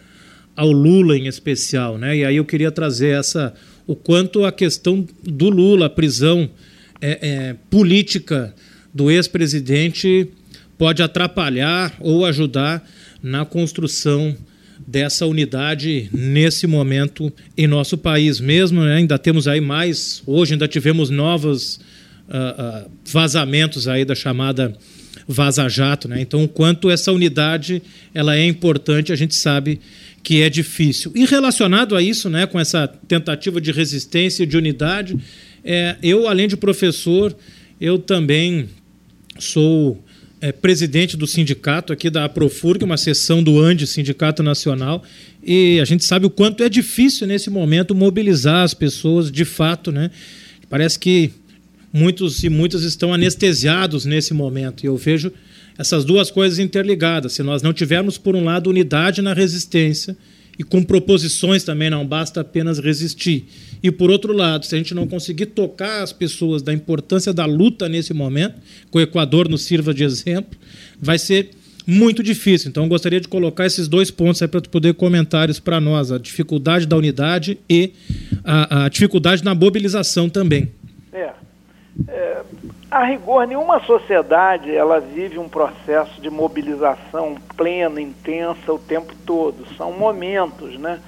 [0.55, 1.97] ao Lula em especial.
[1.97, 2.17] Né?
[2.17, 3.53] E aí eu queria trazer essa
[3.85, 6.49] o quanto a questão do Lula, a prisão
[7.01, 8.53] é, é, política
[8.93, 10.29] do ex-presidente
[10.77, 12.87] pode atrapalhar ou ajudar
[13.21, 14.35] na construção
[14.85, 18.81] dessa unidade nesse momento em nosso país mesmo.
[18.81, 18.95] Né?
[18.95, 21.79] Ainda temos aí mais, hoje ainda tivemos novos
[22.27, 24.75] uh, uh, vazamentos aí da chamada
[25.27, 26.07] Vaza Jato.
[26.07, 26.21] Né?
[26.21, 27.81] Então, o quanto essa unidade
[28.13, 29.79] ela é importante, a gente sabe
[30.21, 31.11] que é difícil.
[31.15, 35.17] E relacionado a isso, né, com essa tentativa de resistência e de unidade,
[35.63, 37.35] é, eu, além de professor,
[37.79, 38.69] eu também
[39.37, 40.02] sou
[40.43, 45.01] é, presidente do sindicato aqui da Aprofurg, uma seção do ANDE, Sindicato Nacional,
[45.41, 49.89] e a gente sabe o quanto é difícil nesse momento mobilizar as pessoas de fato,
[49.89, 50.11] né?
[50.69, 51.31] Parece que
[51.93, 55.31] muitos e muitas estão anestesiados nesse momento, e eu vejo
[55.77, 57.31] essas duas coisas interligadas.
[57.31, 60.17] Se nós não tivermos, por um lado, unidade na resistência
[60.57, 63.47] e com proposições também, não basta apenas resistir.
[63.81, 67.45] E por outro lado, se a gente não conseguir tocar as pessoas da importância da
[67.45, 68.55] luta nesse momento,
[68.91, 70.57] que o Equador nos sirva de exemplo,
[71.01, 71.51] vai ser
[71.85, 72.69] muito difícil.
[72.69, 76.85] Então, gostaria de colocar esses dois pontos para tu poder comentários para nós: a dificuldade
[76.85, 77.91] da unidade e
[78.43, 80.71] a, a dificuldade na mobilização também.
[81.11, 81.31] É.
[82.07, 82.32] é
[82.93, 89.65] a rigor, nenhuma sociedade ela vive um processo de mobilização plena, intensa o tempo todo.
[89.75, 90.99] São momentos, né?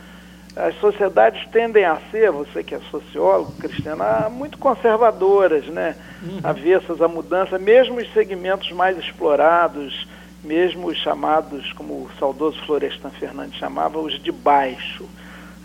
[0.55, 5.95] As sociedades tendem a ser, você que é sociólogo, Cristina, muito conservadoras, né?
[6.23, 6.39] Uhum.
[6.43, 10.07] Avessas à mudança, mesmo os segmentos mais explorados,
[10.43, 15.05] mesmo os chamados, como o saudoso Florestan Fernandes chamava, os de baixo.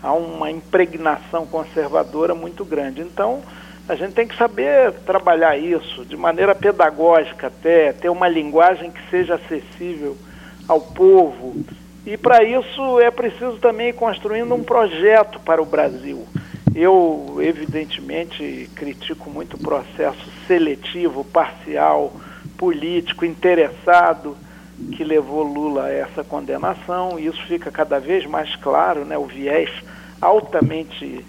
[0.03, 3.01] Há uma impregnação conservadora muito grande.
[3.01, 3.41] Então,
[3.87, 9.01] a gente tem que saber trabalhar isso de maneira pedagógica até, ter uma linguagem que
[9.09, 10.17] seja acessível
[10.67, 11.55] ao povo.
[12.05, 16.25] E para isso é preciso também ir construindo um projeto para o Brasil.
[16.73, 22.13] Eu, evidentemente, critico muito o processo seletivo, parcial,
[22.57, 24.37] político, interessado
[24.93, 29.25] que levou Lula a essa condenação, e isso fica cada vez mais claro, né, o
[29.25, 29.69] viés
[30.19, 31.25] altamente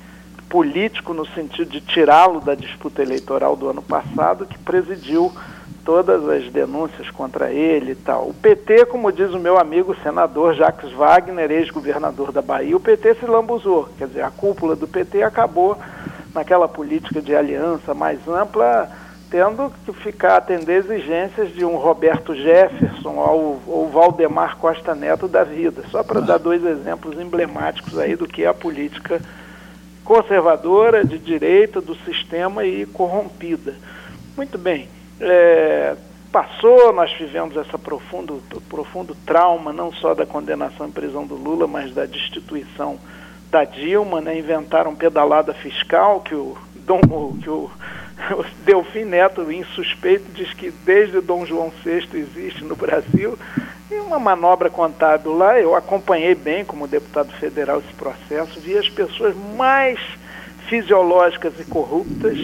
[0.53, 5.33] político no sentido de tirá-lo da disputa eleitoral do ano passado, que presidiu
[5.83, 8.29] todas as denúncias contra ele e tal.
[8.29, 13.15] O PT, como diz o meu amigo senador Jacques Wagner, ex-governador da Bahia, o PT
[13.15, 13.89] se lambuzou.
[13.97, 15.79] Quer dizer, a cúpula do PT acabou
[16.35, 18.91] naquela política de aliança mais ampla,
[19.31, 25.45] tendo que ficar atender exigências de um Roberto Jefferson ou, ou Valdemar Costa Neto da
[25.45, 29.19] vida, só para dar dois exemplos emblemáticos aí do que é a política
[30.05, 33.75] conservadora, de direita, do sistema e corrompida.
[34.37, 34.89] Muito bem.
[35.21, 35.97] É,
[36.31, 41.67] passou, nós tivemos esse profundo, profundo trauma, não só da condenação em prisão do Lula,
[41.67, 42.99] mas da destituição
[43.51, 44.39] da Dilma, né?
[44.39, 47.01] inventaram pedalada fiscal, que o, Dom,
[47.41, 47.71] que o,
[48.33, 53.39] o Delfim Neto, insuspeito, diz que desde Dom João VI existe no Brasil,
[53.93, 58.89] e uma manobra contábil lá, eu acompanhei bem como deputado federal esse processo, vi as
[58.89, 59.99] pessoas mais
[60.69, 62.39] fisiológicas e corruptas,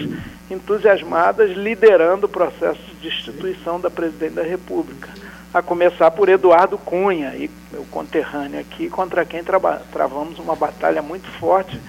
[0.51, 5.09] entusiasmadas, liderando o processo de destituição da presidente da República.
[5.53, 11.27] A começar por Eduardo Cunha, e meu conterrâneo aqui, contra quem travamos uma batalha muito
[11.39, 11.81] forte,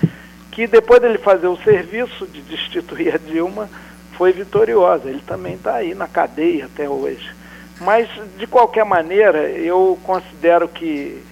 [0.52, 3.70] que depois dele fazer o serviço de destituir a Dilma,
[4.14, 5.10] foi vitoriosa.
[5.10, 7.39] Ele também está aí na cadeia até hoje.
[7.80, 11.24] Mas, de qualquer maneira, eu considero que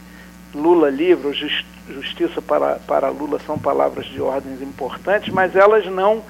[0.55, 1.33] Lula livre,
[1.89, 6.23] justiça para, para Lula são palavras de ordens importantes, mas elas não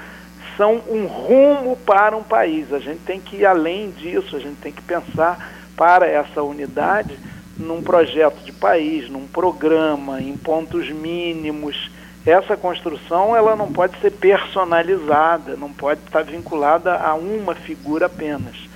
[0.58, 2.74] são um rumo para um país.
[2.74, 7.18] A gente tem que ir além disso, a gente tem que pensar para essa unidade
[7.56, 11.92] num projeto de país, num programa, em pontos mínimos.
[12.26, 18.67] Essa construção ela não pode ser personalizada, não pode estar vinculada a uma figura apenas.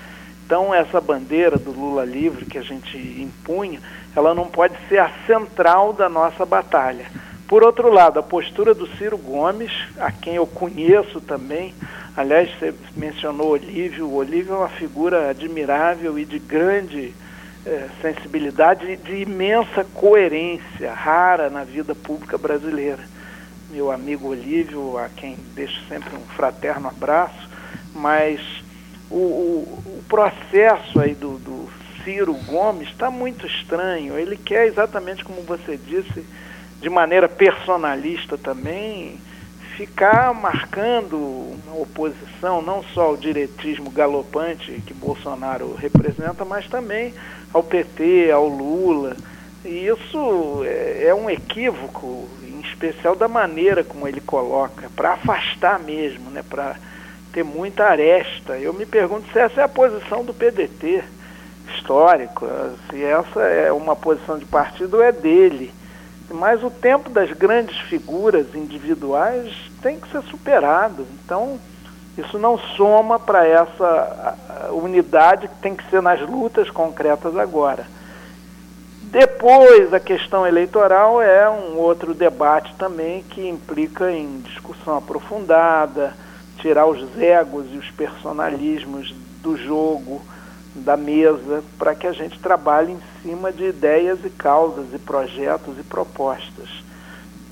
[0.52, 3.80] Então essa bandeira do Lula livre que a gente impunha,
[4.14, 7.06] ela não pode ser a central da nossa batalha.
[7.48, 11.74] Por outro lado, a postura do Ciro Gomes, a quem eu conheço também,
[12.18, 17.14] aliás, você mencionou Olívio, o Olívio é uma figura admirável e de grande
[17.66, 23.00] eh, sensibilidade e de imensa coerência, rara na vida pública brasileira.
[23.70, 27.50] Meu amigo Olívio, a quem deixo sempre um fraterno abraço,
[27.96, 28.42] mas
[29.12, 31.70] o, o, processo aí do, do
[32.04, 34.18] Ciro Gomes está muito estranho.
[34.18, 36.26] Ele quer exatamente como você disse,
[36.80, 39.20] de maneira personalista também,
[39.76, 47.14] ficar marcando uma oposição não só ao diretismo galopante que Bolsonaro representa, mas também
[47.54, 49.16] ao PT, ao Lula.
[49.64, 55.80] E isso é, é um equívoco, em especial da maneira como ele coloca, para afastar
[55.80, 56.76] mesmo, né, para
[57.32, 58.58] ter muita aresta.
[58.58, 61.04] Eu me pergunto se essa é a posição do PDT
[61.76, 62.48] histórico,
[62.90, 65.74] se essa é uma posição de partido é dele.
[66.30, 71.06] Mas o tempo das grandes figuras individuais tem que ser superado.
[71.24, 71.60] Então,
[72.18, 74.38] isso não soma para essa
[74.72, 77.86] unidade que tem que ser nas lutas concretas agora.
[79.04, 86.14] Depois, a questão eleitoral é um outro debate também que implica em discussão aprofundada,
[86.60, 90.22] tirar os egos e os personalismos do jogo,
[90.76, 95.78] da mesa, para que a gente trabalhe em cima de ideias e causas e projetos
[95.78, 96.70] e propostas.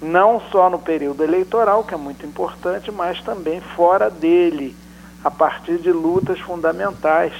[0.02, 4.76] Não só no período eleitoral, que é muito importante, mas também fora dele,
[5.24, 7.34] a partir de lutas fundamentais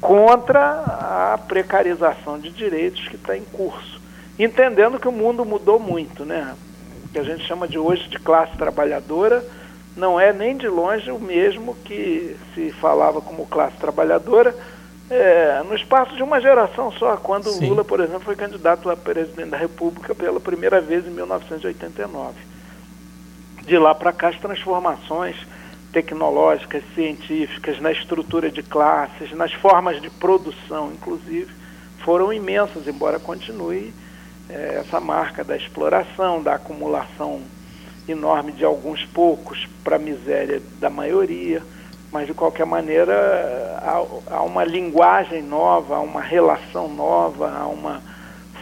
[0.00, 3.98] contra a precarização de direitos que está em curso.
[4.38, 6.54] Entendendo que o mundo mudou muito, né?
[7.04, 9.42] O que a gente chama de hoje de classe trabalhadora
[9.96, 14.54] não é nem de longe o mesmo que se falava como classe trabalhadora
[15.10, 17.68] é, no espaço de uma geração só, quando Sim.
[17.68, 22.34] Lula, por exemplo, foi candidato a presidente da República pela primeira vez em 1989.
[23.62, 25.36] De lá para cá, as transformações
[25.92, 31.52] tecnológicas, científicas, na estrutura de classes, nas formas de produção, inclusive,
[31.98, 33.94] foram imensas, embora continue
[34.48, 37.42] é, essa marca da exploração, da acumulação
[38.08, 41.62] enorme de alguns poucos para a miséria da maioria
[42.14, 48.00] mas de qualquer maneira há, há, uma linguagem nova, há uma relação nova, há uma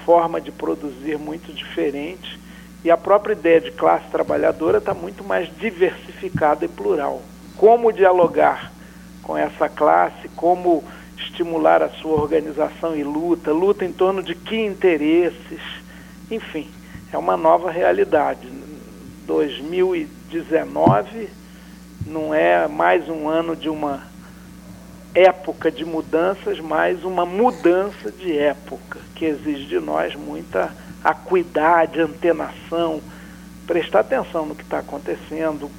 [0.07, 2.41] forma de produzir muito diferente
[2.83, 7.21] e a própria ideia de classe trabalhadora está muito mais diversificada e plural.
[7.59, 8.73] Como dialogar
[9.23, 10.83] com essa classe, como
[11.19, 15.61] estimular a sua organização e luta, luta em torno de que interesses,
[16.31, 16.71] enfim,
[17.13, 18.49] é uma nova realidade.
[19.27, 21.29] 2019
[22.07, 24.03] não é mais um ano de uma
[25.15, 30.73] época de mudanças, mas uma mudança de época, que exige de nós muita
[31.05, 33.01] acuidade, antenação,
[33.67, 35.71] prestar atenção no que está acontecendo,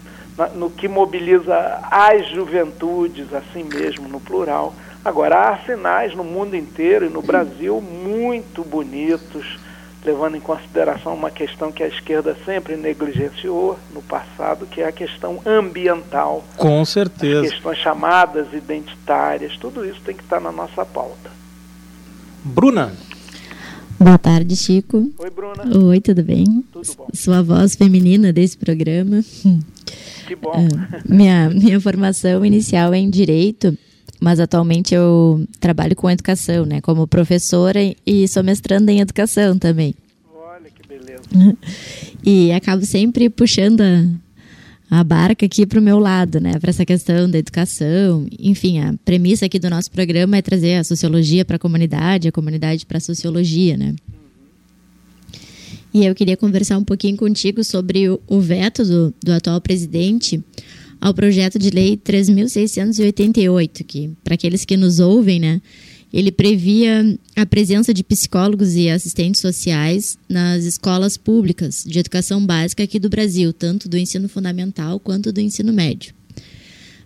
[0.56, 4.74] no que mobiliza as juventudes, assim mesmo, no plural.
[5.04, 9.60] Agora, há sinais no mundo inteiro e no Brasil muito bonitos
[10.06, 14.92] levando em consideração uma questão que a esquerda sempre negligenciou no passado, que é a
[14.92, 16.44] questão ambiental.
[16.58, 17.42] Com certeza.
[17.42, 21.32] As questões chamadas identitárias, tudo isso tem que estar na nossa pauta.
[22.44, 22.94] Bruna.
[24.00, 25.10] Boa tarde, Chico.
[25.18, 25.64] Oi, Bruna.
[25.86, 26.64] Oi, tudo bem?
[26.74, 27.08] Tudo bom.
[27.14, 29.24] Sua voz feminina desse programa.
[30.28, 30.52] Que bom.
[30.52, 33.78] Uh, minha, minha formação inicial é em Direito,
[34.24, 36.80] mas atualmente eu trabalho com educação, né?
[36.80, 39.94] Como professora e sou mestranda em educação também.
[40.34, 41.24] Olha que beleza.
[42.26, 46.58] E acabo sempre puxando a, a barca aqui para o meu lado, né?
[46.58, 48.26] Para essa questão da educação.
[48.40, 52.32] Enfim, a premissa aqui do nosso programa é trazer a sociologia para a comunidade, a
[52.32, 53.94] comunidade para a sociologia, né?
[55.94, 60.42] E eu queria conversar um pouquinho contigo sobre o, o veto do, do atual presidente
[61.04, 65.62] ao projeto de lei 3.688, que, para aqueles que nos ouvem, né,
[66.14, 72.84] ele previa a presença de psicólogos e assistentes sociais nas escolas públicas de educação básica
[72.84, 76.14] aqui do Brasil, tanto do ensino fundamental quanto do ensino médio.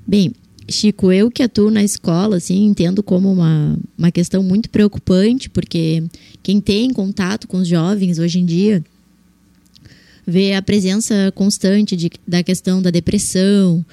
[0.05, 0.31] Bem,
[0.69, 6.03] Chico, eu que atuo na escola, assim, entendo como uma, uma questão muito preocupante, porque
[6.43, 8.83] quem tem contato com os jovens hoje em dia
[10.27, 13.83] vê a presença constante de, da questão da depressão,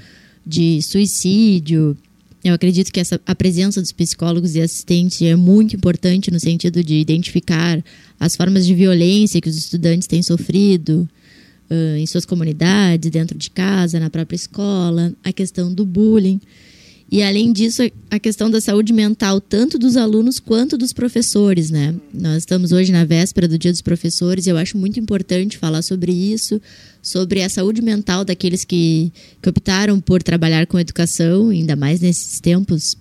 [0.44, 1.96] de suicídio.
[2.42, 6.82] Eu acredito que essa, a presença dos psicólogos e assistentes é muito importante no sentido
[6.82, 7.82] de identificar
[8.18, 11.08] as formas de violência que os estudantes têm sofrido
[11.70, 16.40] uh, em suas comunidades, dentro de casa, na própria escola, a questão do bullying.
[17.10, 21.94] E além disso, a questão da saúde mental, tanto dos alunos quanto dos professores, né?
[22.12, 25.82] Nós estamos hoje na véspera do Dia dos Professores e eu acho muito importante falar
[25.82, 26.60] sobre isso,
[27.02, 32.40] sobre a saúde mental daqueles que, que optaram por trabalhar com educação, ainda mais nesses
[32.40, 32.96] tempos,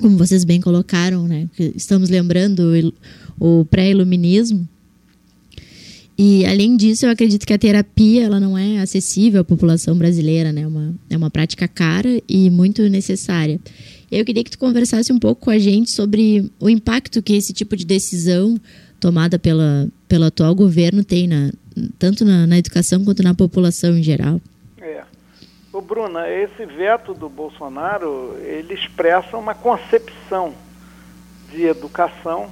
[0.00, 1.48] como vocês bem colocaram, né?
[1.74, 2.94] Estamos lembrando
[3.38, 4.66] o, pré-iluminismo.
[6.18, 10.50] E além disso, eu acredito que a terapia ela não é acessível à população brasileira,
[10.50, 10.62] né?
[10.62, 13.60] É uma, é uma prática cara e muito necessária.
[14.10, 17.52] Eu queria que tu conversasse um pouco com a gente sobre o impacto que esse
[17.52, 18.58] tipo de decisão
[18.98, 21.52] tomada pela, pelo atual governo tem na,
[22.00, 24.40] tanto na, na educação quanto na população em geral.
[24.80, 25.04] É.
[25.72, 30.52] Ô, Bruna, esse veto do Bolsonaro, ele expressa uma concepção
[31.52, 32.50] de educação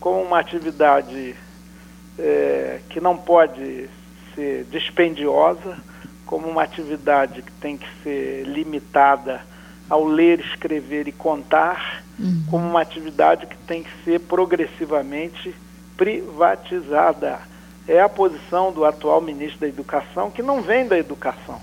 [0.00, 1.36] como uma atividade
[2.18, 3.88] é, que não pode
[4.34, 5.76] ser dispendiosa,
[6.26, 9.40] como uma atividade que tem que ser limitada
[9.88, 12.44] ao ler, escrever e contar, uhum.
[12.50, 15.54] como uma atividade que tem que ser progressivamente
[15.96, 17.40] privatizada.
[17.86, 21.58] É a posição do atual ministro da Educação, que não vem da educação.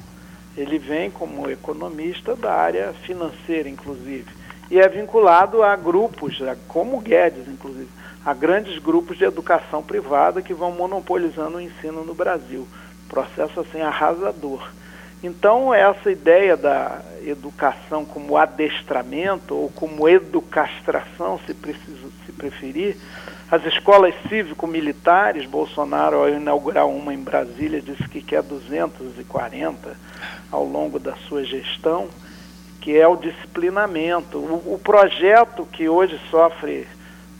[0.57, 4.25] Ele vem como economista da área financeira, inclusive.
[4.71, 7.89] E é vinculado a grupos, como Guedes, inclusive
[8.25, 12.67] a grandes grupos de educação privada que vão monopolizando o ensino no Brasil.
[13.07, 14.67] Processo assim arrasador.
[15.23, 22.97] Então, essa ideia da educação como adestramento ou como educastração, se, preciso, se preferir,
[23.49, 29.95] as escolas cívico-militares, Bolsonaro, ao inaugurar uma em Brasília, disse que quer 240
[30.51, 32.07] ao longo da sua gestão,
[32.81, 34.39] que é o disciplinamento.
[34.39, 36.87] O, o projeto que hoje sofre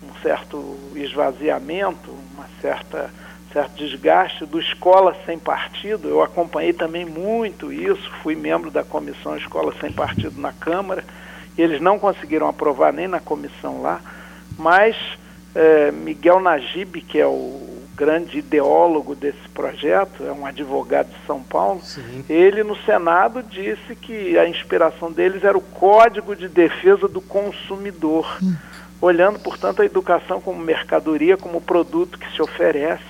[0.09, 3.09] um certo esvaziamento, uma certa
[3.55, 6.09] certo desgaste do Escola Sem Partido.
[6.09, 11.05] Eu acompanhei também muito isso, fui membro da comissão Escola Sem Partido na Câmara,
[11.57, 14.01] e eles não conseguiram aprovar nem na comissão lá,
[14.59, 14.97] mas
[15.55, 21.41] é, Miguel Najib, que é o grande ideólogo desse projeto, é um advogado de São
[21.41, 22.25] Paulo, Sim.
[22.27, 28.37] ele no Senado disse que a inspiração deles era o Código de Defesa do Consumidor.
[28.43, 28.53] Hum
[29.05, 33.03] olhando, portanto, a educação como mercadoria, como produto que se oferece.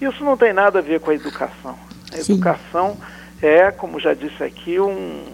[0.00, 1.76] Isso não tem nada a ver com a educação.
[2.12, 2.34] A Sim.
[2.34, 2.96] educação
[3.42, 5.24] é, como já disse aqui, um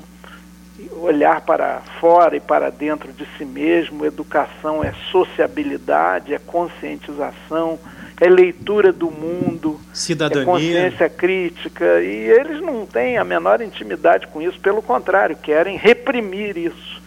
[1.03, 4.05] olhar para fora e para dentro de si mesmo.
[4.05, 7.79] Educação é sociabilidade, é conscientização,
[8.21, 12.01] é leitura do mundo, cidadania, é consciência crítica.
[12.03, 17.00] E eles não têm a menor intimidade com isso, pelo contrário, querem reprimir isso.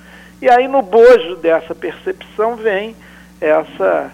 [0.44, 2.94] E aí no bojo dessa percepção vem
[3.40, 4.12] essa,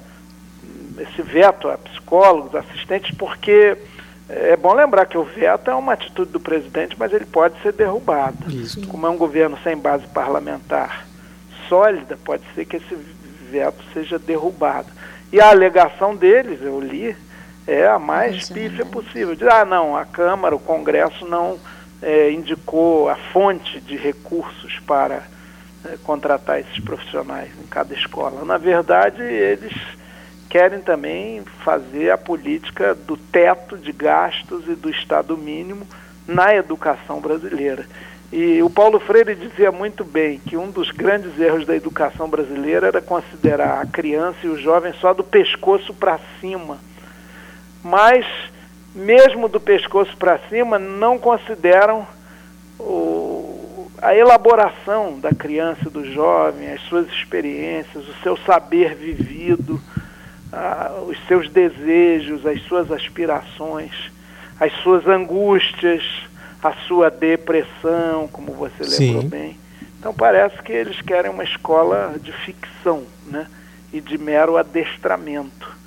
[1.00, 3.76] esse veto a psicólogos, assistentes, porque
[4.30, 7.74] é bom lembrar que o veto é uma atitude do presidente, mas ele pode ser
[7.74, 8.48] derrubado.
[8.48, 8.86] Isso.
[8.86, 11.08] Como é um governo sem base parlamentar
[11.68, 12.96] sólida, pode ser que esse
[13.50, 14.90] veto seja derrubado.
[15.34, 17.18] E a alegação deles, eu li,
[17.66, 19.34] é a mais pífia possível.
[19.34, 21.58] Diz, ah, não, a Câmara, o Congresso não
[22.04, 25.24] é, indicou a fonte de recursos para
[25.86, 28.44] é, contratar esses profissionais em cada escola.
[28.44, 29.74] Na verdade, eles
[30.50, 35.88] querem também fazer a política do teto de gastos e do Estado mínimo
[36.28, 37.86] na educação brasileira.
[38.32, 42.88] E o Paulo Freire dizia muito bem que um dos grandes erros da educação brasileira
[42.88, 46.78] era considerar a criança e o jovem só do pescoço para cima.
[47.84, 48.26] Mas,
[48.94, 52.06] mesmo do pescoço para cima, não consideram
[54.02, 59.80] a elaboração da criança e do jovem, as suas experiências, o seu saber vivido,
[61.08, 63.92] os seus desejos, as suas aspirações,
[64.60, 66.04] as suas angústias
[66.62, 69.30] a sua depressão, como você lembrou Sim.
[69.30, 69.58] bem.
[69.98, 73.48] Então parece que eles querem uma escola de ficção, né?
[73.92, 75.78] E de mero adestramento.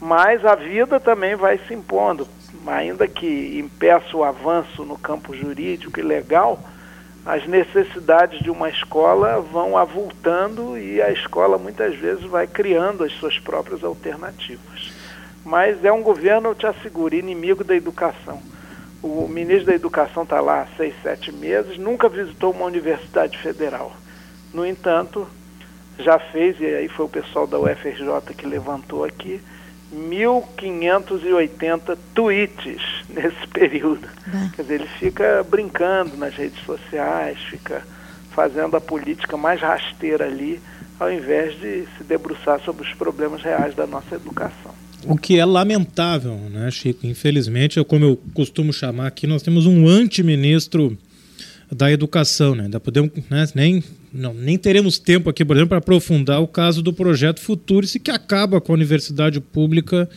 [0.00, 2.26] Mas a vida também vai se impondo,
[2.66, 6.58] ainda que impeça o avanço no campo jurídico e legal,
[7.24, 13.12] as necessidades de uma escola vão avultando e a escola muitas vezes vai criando as
[13.12, 14.92] suas próprias alternativas.
[15.44, 18.40] Mas é um governo, eu te asseguro, inimigo da educação
[19.04, 23.92] o ministro da Educação está lá há seis, sete meses, nunca visitou uma universidade federal.
[24.52, 25.28] No entanto,
[25.98, 29.42] já fez, e aí foi o pessoal da UFRJ que levantou aqui,
[29.94, 34.06] 1.580 tweets nesse período.
[34.54, 37.82] Quer dizer, ele fica brincando nas redes sociais, fica
[38.32, 40.60] fazendo a política mais rasteira ali,
[40.98, 44.72] ao invés de se debruçar sobre os problemas reais da nossa educação.
[45.06, 47.06] O que é lamentável, né, Chico?
[47.06, 50.96] Infelizmente, é como eu costumo chamar aqui, nós temos um antiministro
[51.70, 52.64] da educação, né?
[52.64, 53.84] Ainda podemos, né, nem,
[54.14, 58.12] não, nem teremos tempo aqui, por exemplo, para aprofundar o caso do projeto Futurice, que
[58.12, 60.08] acaba com a universidade pública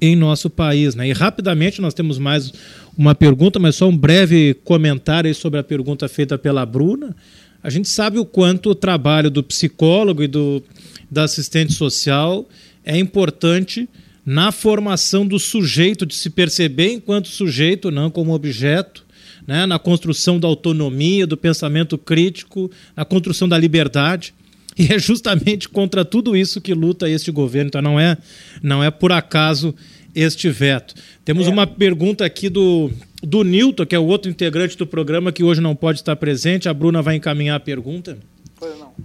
[0.00, 1.08] em nosso país, né?
[1.08, 2.52] E rapidamente nós temos mais
[2.96, 7.16] uma pergunta, mas só um breve comentário sobre a pergunta feita pela Bruna.
[7.60, 10.62] A gente sabe o quanto o trabalho do psicólogo e do
[11.10, 12.48] da assistente social
[12.84, 13.88] é importante
[14.24, 19.03] na formação do sujeito, de se perceber enquanto sujeito, não como objeto,
[19.46, 19.66] né?
[19.66, 24.34] na construção da autonomia, do pensamento crítico, na construção da liberdade.
[24.76, 27.68] E é justamente contra tudo isso que luta este governo.
[27.68, 28.18] Então não é,
[28.60, 29.72] não é por acaso
[30.12, 30.96] este veto.
[31.24, 31.50] Temos é.
[31.50, 32.90] uma pergunta aqui do,
[33.22, 36.68] do Nilton, que é o outro integrante do programa que hoje não pode estar presente.
[36.68, 38.18] A Bruna vai encaminhar a pergunta.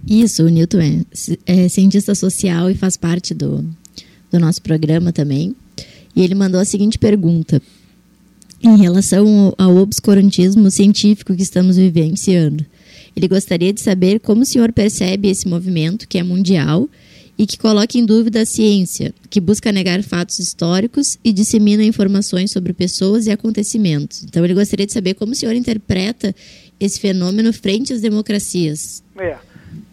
[0.08, 1.04] Isso, o Nilton é,
[1.46, 3.64] é cientista social e faz parte do,
[4.30, 5.54] do nosso programa também.
[6.14, 7.60] E ele mandou a seguinte pergunta:
[8.62, 12.64] em relação ao obscurantismo científico que estamos vivenciando.
[13.16, 16.88] Ele gostaria de saber como o senhor percebe esse movimento que é mundial
[17.38, 22.50] e que coloca em dúvida a ciência, que busca negar fatos históricos e dissemina informações
[22.50, 24.22] sobre pessoas e acontecimentos.
[24.24, 26.34] Então, ele gostaria de saber como o senhor interpreta
[26.78, 29.02] esse fenômeno frente às democracias.
[29.18, 29.36] É.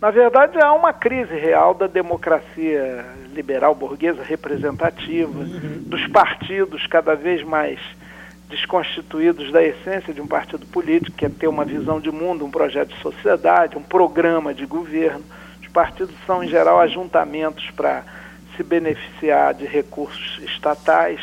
[0.01, 5.83] Na verdade, há uma crise real da democracia liberal burguesa representativa, uhum.
[5.85, 7.79] dos partidos cada vez mais
[8.49, 12.51] desconstituídos da essência de um partido político, que é ter uma visão de mundo, um
[12.51, 15.23] projeto de sociedade, um programa de governo.
[15.61, 18.03] Os partidos são, em geral, ajuntamentos para
[18.55, 21.19] se beneficiar de recursos estatais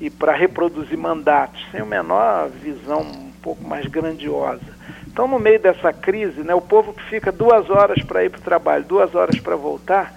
[0.00, 4.80] e para reproduzir mandatos, sem a menor visão um pouco mais grandiosa.
[5.06, 8.40] Então, no meio dessa crise, né, o povo que fica duas horas para ir para
[8.40, 10.14] o trabalho, duas horas para voltar,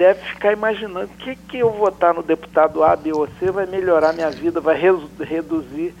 [0.00, 3.66] deve ficar imaginando o que, que eu votar no deputado A, B ou C vai
[3.66, 5.94] melhorar minha vida, vai reduzir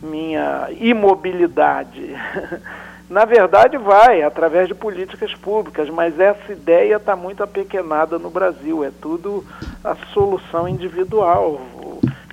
[0.00, 2.14] minha imobilidade.
[3.10, 8.84] Na verdade, vai, através de políticas públicas, mas essa ideia está muito apequenada no Brasil.
[8.84, 9.44] É tudo
[9.82, 11.60] a solução individual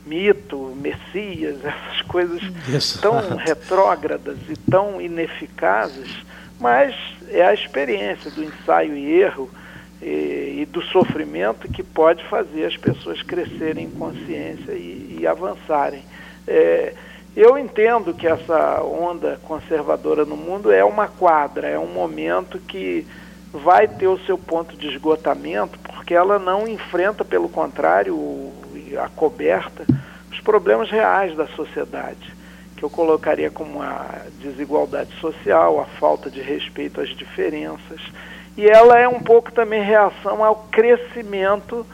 [0.06, 3.02] mito, Messias, essas coisas Isso.
[3.02, 6.16] tão retrógradas e tão ineficazes,
[6.60, 6.96] mas
[7.28, 9.50] é a experiência do ensaio e erro
[10.02, 16.04] e, e do sofrimento que pode fazer as pessoas crescerem em consciência e, e avançarem.
[16.48, 16.94] É,
[17.36, 23.06] eu entendo que essa onda conservadora no mundo é uma quadra, é um momento que
[23.54, 28.52] vai ter o seu ponto de esgotamento, porque ela não enfrenta, pelo contrário,
[28.98, 29.86] a coberta
[30.38, 32.34] os problemas reais da sociedade,
[32.76, 38.02] que eu colocaria como a desigualdade social, a falta de respeito às diferenças.
[38.58, 41.86] E ela é um pouco também reação ao crescimento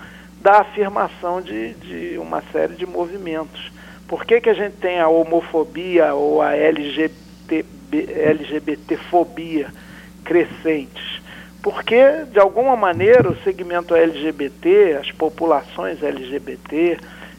[0.41, 3.71] da afirmação de, de uma série de movimentos.
[4.07, 9.67] Por que, que a gente tem a homofobia ou a LGBT, LGBTfobia
[10.23, 11.21] crescentes?
[11.61, 16.97] Porque, de alguma maneira, o segmento LGBT, as populações LGBT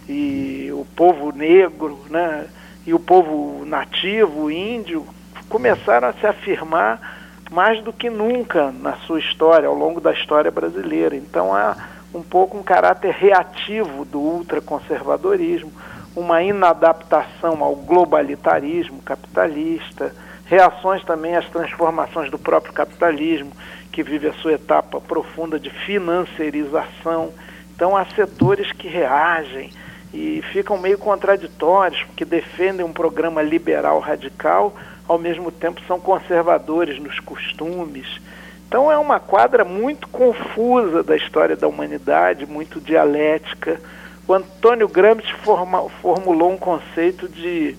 [0.09, 2.47] e o povo negro, né,
[2.87, 5.07] e o povo nativo, índio,
[5.49, 7.24] começaram a se afirmar
[7.55, 11.15] mais do que nunca na sua história, ao longo da história brasileira.
[11.15, 11.77] Então há
[12.13, 15.73] um pouco um caráter reativo do ultraconservadorismo,
[16.17, 20.13] uma inadaptação ao globalitarismo capitalista,
[20.47, 23.53] reações também às transformações do próprio capitalismo,
[23.93, 27.33] que vive a sua etapa profunda de financiarização.
[27.73, 29.71] Então, há setores que reagem
[30.13, 34.75] e ficam meio contraditórios, porque defendem um programa liberal radical,
[35.09, 38.07] ao mesmo tempo são conservadores nos costumes.
[38.67, 43.81] Então, é uma quadra muito confusa da história da humanidade, muito dialética.
[44.27, 47.77] O Antônio Gramsci forma, formulou um conceito de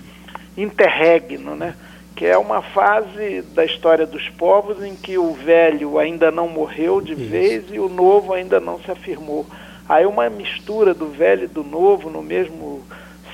[0.55, 1.75] interregno, né?
[2.15, 7.01] que é uma fase da história dos povos em que o velho ainda não morreu
[7.01, 7.29] de Isso.
[7.29, 9.45] vez e o novo ainda não se afirmou.
[9.87, 12.83] Aí uma mistura do velho e do novo no mesmo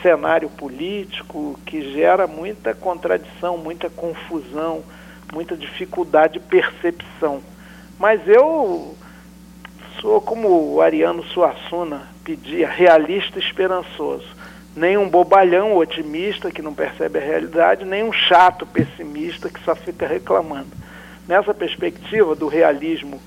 [0.02, 4.84] cenário político que gera muita contradição, muita confusão,
[5.34, 7.41] muita dificuldade de percepção.
[7.99, 8.95] Mas eu
[9.99, 14.41] sou como o Ariano Suassuna pedia, realista esperançoso
[14.76, 19.76] nem um bobalhão otimista que não percebe a realidade, nem um chato pessimista que só
[19.76, 20.70] fica reclamando.
[21.28, 23.22] Nessa perspectiva do realismo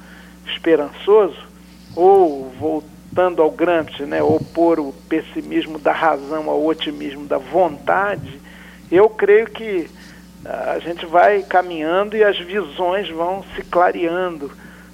[0.47, 1.37] esperançoso,
[1.95, 2.94] ou voltando
[3.41, 8.41] ao Gramsci, né, opor o pessimismo da razão ao otimismo da vontade,
[8.91, 9.89] eu creio que
[10.45, 14.51] ah, a gente vai caminhando e as visões vão se clareando,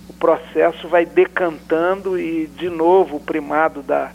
[0.08, 4.12] o processo vai decantando e, de novo, o primado da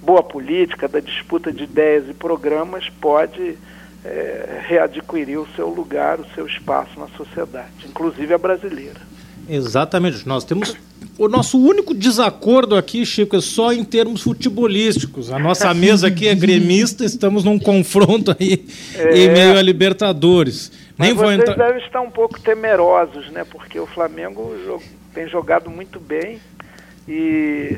[0.00, 3.56] boa política, da disputa de ideias e programas, pode
[4.04, 9.11] é, readquirir o seu lugar, o seu espaço na sociedade, inclusive a brasileira.
[9.54, 10.26] Exatamente.
[10.26, 10.74] Nós temos
[11.18, 15.30] o nosso único desacordo aqui, Chico, é só em termos futebolísticos.
[15.30, 20.72] A nossa mesa aqui é gremista, estamos num confronto aí é, em meio a Libertadores.
[20.96, 21.66] Mas Nem vocês entrar...
[21.66, 23.44] devem estar um pouco temerosos, né?
[23.44, 24.54] Porque o Flamengo
[25.12, 26.40] tem jogado muito bem
[27.06, 27.76] e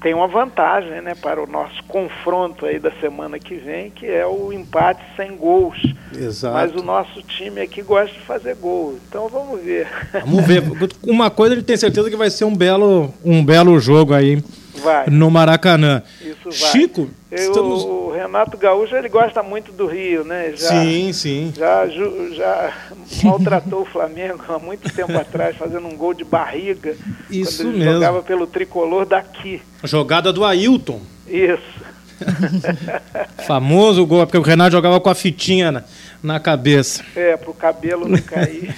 [0.00, 4.26] tem uma vantagem né, para o nosso confronto aí da semana que vem, que é
[4.26, 5.76] o empate sem gols.
[6.14, 6.54] Exato.
[6.54, 8.98] Mas o nosso time aqui gosta de fazer gol.
[9.08, 9.88] Então vamos ver.
[10.24, 10.62] Vamos ver.
[11.06, 14.42] Uma coisa ele tem certeza que vai ser um belo, um belo jogo aí
[14.78, 15.06] vai.
[15.08, 16.02] no Maracanã.
[16.20, 16.52] Isso vai.
[16.52, 17.84] Chico, Eu, estamos...
[17.84, 20.52] o Renato Gaúcho ele gosta muito do Rio, né?
[20.56, 21.52] Já, sim, sim.
[21.56, 22.72] Já, já
[23.22, 26.96] maltratou o Flamengo há muito tempo atrás, fazendo um gol de barriga.
[27.30, 27.92] Isso quando ele mesmo.
[27.94, 29.60] Jogava pelo tricolor daqui.
[29.84, 31.00] Jogada do Ailton.
[31.26, 31.88] Isso.
[33.46, 35.84] Famoso gol, porque o Renato jogava com a fitinha na,
[36.22, 37.04] na cabeça.
[37.14, 38.74] É, para o cabelo não cair.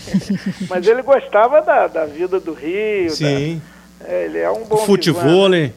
[0.69, 3.11] Mas ele gostava da, da vida do Rio.
[3.11, 3.61] Sim.
[4.01, 5.73] Da, é, ele é um bom Futebol, né?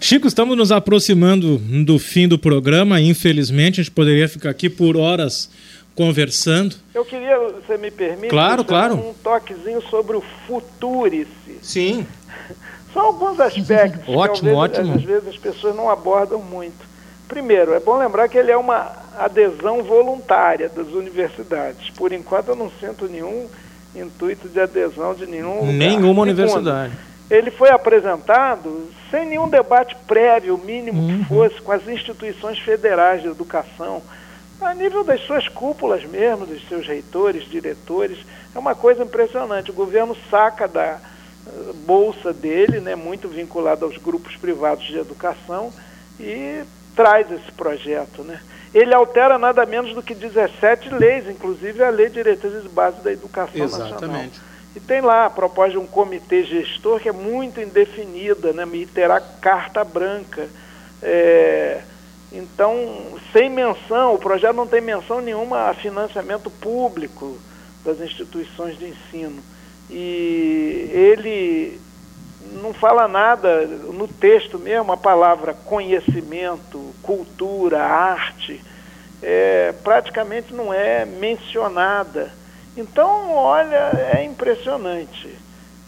[0.00, 3.00] Chico, estamos nos aproximando do fim do programa.
[3.00, 5.50] Infelizmente, a gente poderia ficar aqui por horas
[5.94, 6.76] conversando.
[6.94, 8.94] Eu queria, você me permite, claro, claro.
[8.94, 11.58] um toquezinho sobre o Futurice.
[11.62, 12.06] Sim.
[12.92, 14.94] São alguns aspectos ótimo, que ótimo.
[14.94, 16.94] às vezes as pessoas não abordam muito.
[17.26, 21.90] Primeiro, é bom lembrar que ele é uma adesão voluntária das universidades.
[21.90, 23.48] Por enquanto, eu não sinto nenhum
[23.96, 25.72] intuito de adesão de nenhum lugar.
[25.72, 26.92] Nenhuma Segundo, universidade.
[27.30, 31.18] Ele foi apresentado sem nenhum debate prévio, mínimo uhum.
[31.18, 34.02] que fosse, com as instituições federais de educação,
[34.60, 38.18] a nível das suas cúpulas mesmo, dos seus reitores, diretores.
[38.54, 39.70] É uma coisa impressionante.
[39.70, 40.98] O governo saca da
[41.46, 45.72] uh, bolsa dele, né, muito vinculado aos grupos privados de educação,
[46.18, 46.62] e
[46.94, 48.22] traz esse projeto.
[48.22, 48.40] Né?
[48.72, 53.00] Ele altera nada menos do que 17 leis, inclusive a Lei de Diretrizes de Base
[53.02, 54.00] da Educação Exatamente.
[54.00, 54.53] Nacional.
[54.74, 58.66] E tem lá a proposta de um comitê gestor que é muito indefinida, né?
[58.72, 60.48] e terá carta branca.
[61.02, 61.80] É,
[62.32, 67.38] então, sem menção, o projeto não tem menção nenhuma a financiamento público
[67.84, 69.40] das instituições de ensino.
[69.88, 71.80] E ele
[72.60, 78.60] não fala nada no texto mesmo, a palavra conhecimento, cultura, arte,
[79.22, 82.32] é, praticamente não é mencionada.
[82.76, 85.28] Então, olha, é impressionante.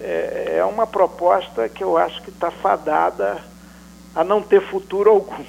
[0.01, 3.39] É, é uma proposta que eu acho que está fadada
[4.15, 5.45] a não ter futuro algum.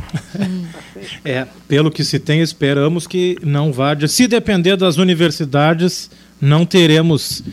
[1.23, 3.95] é, pelo que se tem, esperamos que não vá.
[4.07, 6.09] Se depender das universidades,
[6.41, 7.43] não teremos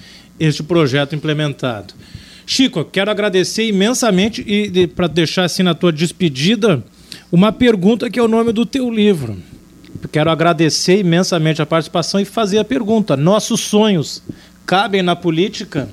[0.40, 1.94] este projeto implementado.
[2.46, 6.82] Chico, quero agradecer imensamente e de, para deixar assim na tua despedida
[7.30, 9.36] uma pergunta que é o nome do teu livro
[10.08, 14.22] quero agradecer imensamente a participação e fazer a pergunta: nossos sonhos
[14.66, 15.88] cabem na política?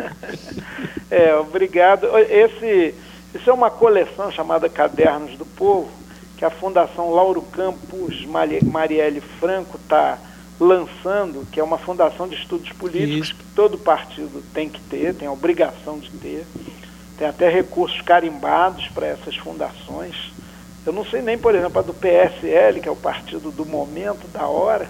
[1.10, 2.06] é, obrigado.
[2.18, 2.94] Esse,
[3.34, 5.90] isso é uma coleção chamada Cadernos do Povo,
[6.36, 10.18] que a Fundação Lauro Campos Marielle Franco está
[10.58, 13.36] lançando, que é uma fundação de estudos políticos isso.
[13.36, 16.46] que todo partido tem que ter, tem a obrigação de ter.
[17.18, 20.14] tem até recursos carimbados para essas fundações.
[20.86, 24.28] Eu não sei nem, por exemplo, a do PSL, que é o partido do momento,
[24.28, 24.88] da hora,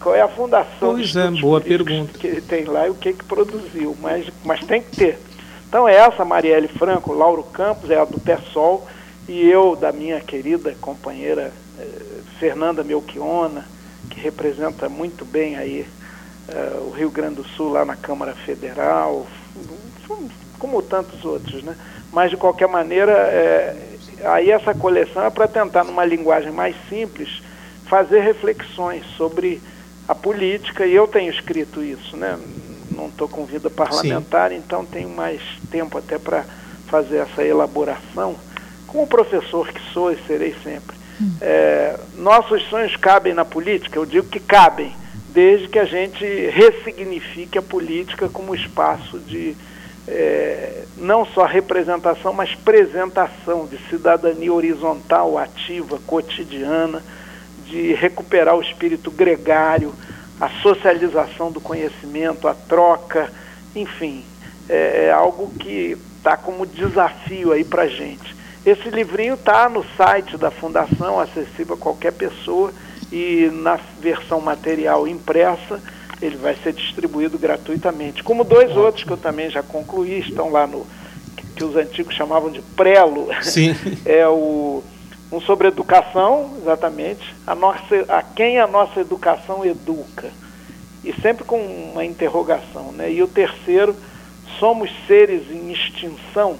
[0.00, 2.16] qual é a fundação pois é, boa pergunta.
[2.18, 5.18] que ele tem lá e o que, que produziu, mas, mas tem que ter.
[5.68, 8.86] Então essa, Marielle Franco, Lauro Campos, é a do PSOL,
[9.28, 12.02] e eu, da minha querida companheira eh,
[12.38, 13.66] Fernanda Melchiona,
[14.10, 15.86] que representa muito bem aí
[16.48, 19.26] eh, o Rio Grande do Sul lá na Câmara Federal,
[20.58, 21.76] como tantos outros, né?
[22.12, 23.91] Mas de qualquer maneira, eh,
[24.24, 27.42] aí essa coleção é para tentar, numa linguagem mais simples,
[27.86, 29.60] fazer reflexões sobre
[30.08, 32.38] a política, e eu tenho escrito isso, né?
[32.90, 34.56] Não estou com vida parlamentar, Sim.
[34.56, 36.44] então tenho mais tempo até para
[36.86, 38.36] fazer essa elaboração.
[38.86, 41.34] Como professor que sou e serei sempre, hum.
[41.40, 43.98] é, nossos sonhos cabem na política?
[43.98, 44.94] Eu digo que cabem,
[45.30, 49.56] desde que a gente ressignifique a política como espaço de
[50.08, 57.02] é, não só representação, mas apresentação de cidadania horizontal, ativa, cotidiana,
[57.66, 59.94] de recuperar o espírito gregário,
[60.40, 63.32] a socialização do conhecimento, a troca,
[63.74, 64.24] enfim,
[64.68, 68.34] é, é algo que está como desafio aí para gente.
[68.64, 72.72] Esse livrinho está no site da Fundação, acessível a qualquer pessoa,
[73.10, 75.80] e na versão material impressa
[76.22, 78.22] ele vai ser distribuído gratuitamente.
[78.22, 80.86] Como dois outros que eu também já concluí, estão lá no
[81.56, 83.28] que, os antigos chamavam de prelo.
[83.42, 83.74] Sim.
[84.06, 84.82] é o
[85.32, 90.30] um sobre educação, exatamente, a, nossa, a quem a nossa educação educa.
[91.02, 92.92] E sempre com uma interrogação.
[92.92, 93.12] Né?
[93.12, 93.96] E o terceiro,
[94.58, 96.58] somos seres em extinção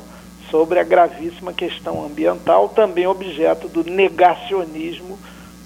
[0.50, 5.18] sobre a gravíssima questão ambiental, também objeto do negacionismo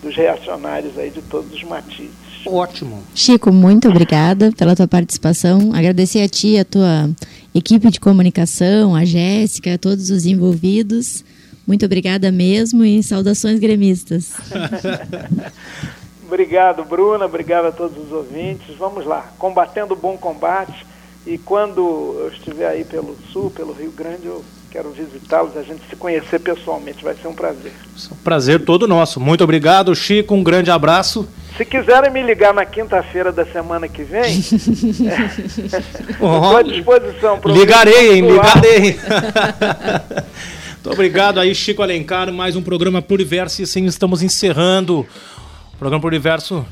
[0.03, 2.26] dos reacionários aí de todos os matizes.
[2.47, 3.03] Ótimo.
[3.15, 5.73] Chico, muito obrigada pela tua participação.
[5.75, 7.11] Agradecer a ti, a tua
[7.55, 11.25] equipe de comunicação, a Jéssica, a todos os envolvidos.
[11.67, 14.33] Muito obrigada mesmo e saudações gremistas.
[16.27, 17.25] Obrigado, Bruna.
[17.25, 18.77] Obrigado a todos os ouvintes.
[18.77, 20.85] Vamos lá, combatendo o bom combate.
[21.27, 25.83] E quando eu estiver aí pelo Sul, pelo Rio Grande, eu quero visitá-los, a gente
[25.89, 27.03] se conhecer pessoalmente.
[27.03, 27.73] Vai ser um prazer.
[28.13, 29.19] Um prazer todo nosso.
[29.19, 30.35] Muito obrigado, Chico.
[30.35, 31.29] Um grande abraço.
[31.57, 34.59] Se quiserem me ligar na quinta-feira da semana que vem, estou
[36.59, 37.41] é, à disposição.
[37.47, 38.31] Ligarei, hein?
[38.31, 39.01] Ligarei.
[40.87, 42.31] Muito obrigado aí, Chico Alencar.
[42.31, 43.63] Mais um programa Pluriverso.
[43.63, 46.67] E assim estamos encerrando o programa Pluriverso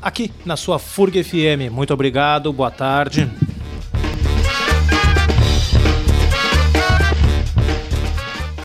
[0.00, 1.72] aqui na sua FURG FM.
[1.72, 3.28] Muito obrigado, boa tarde.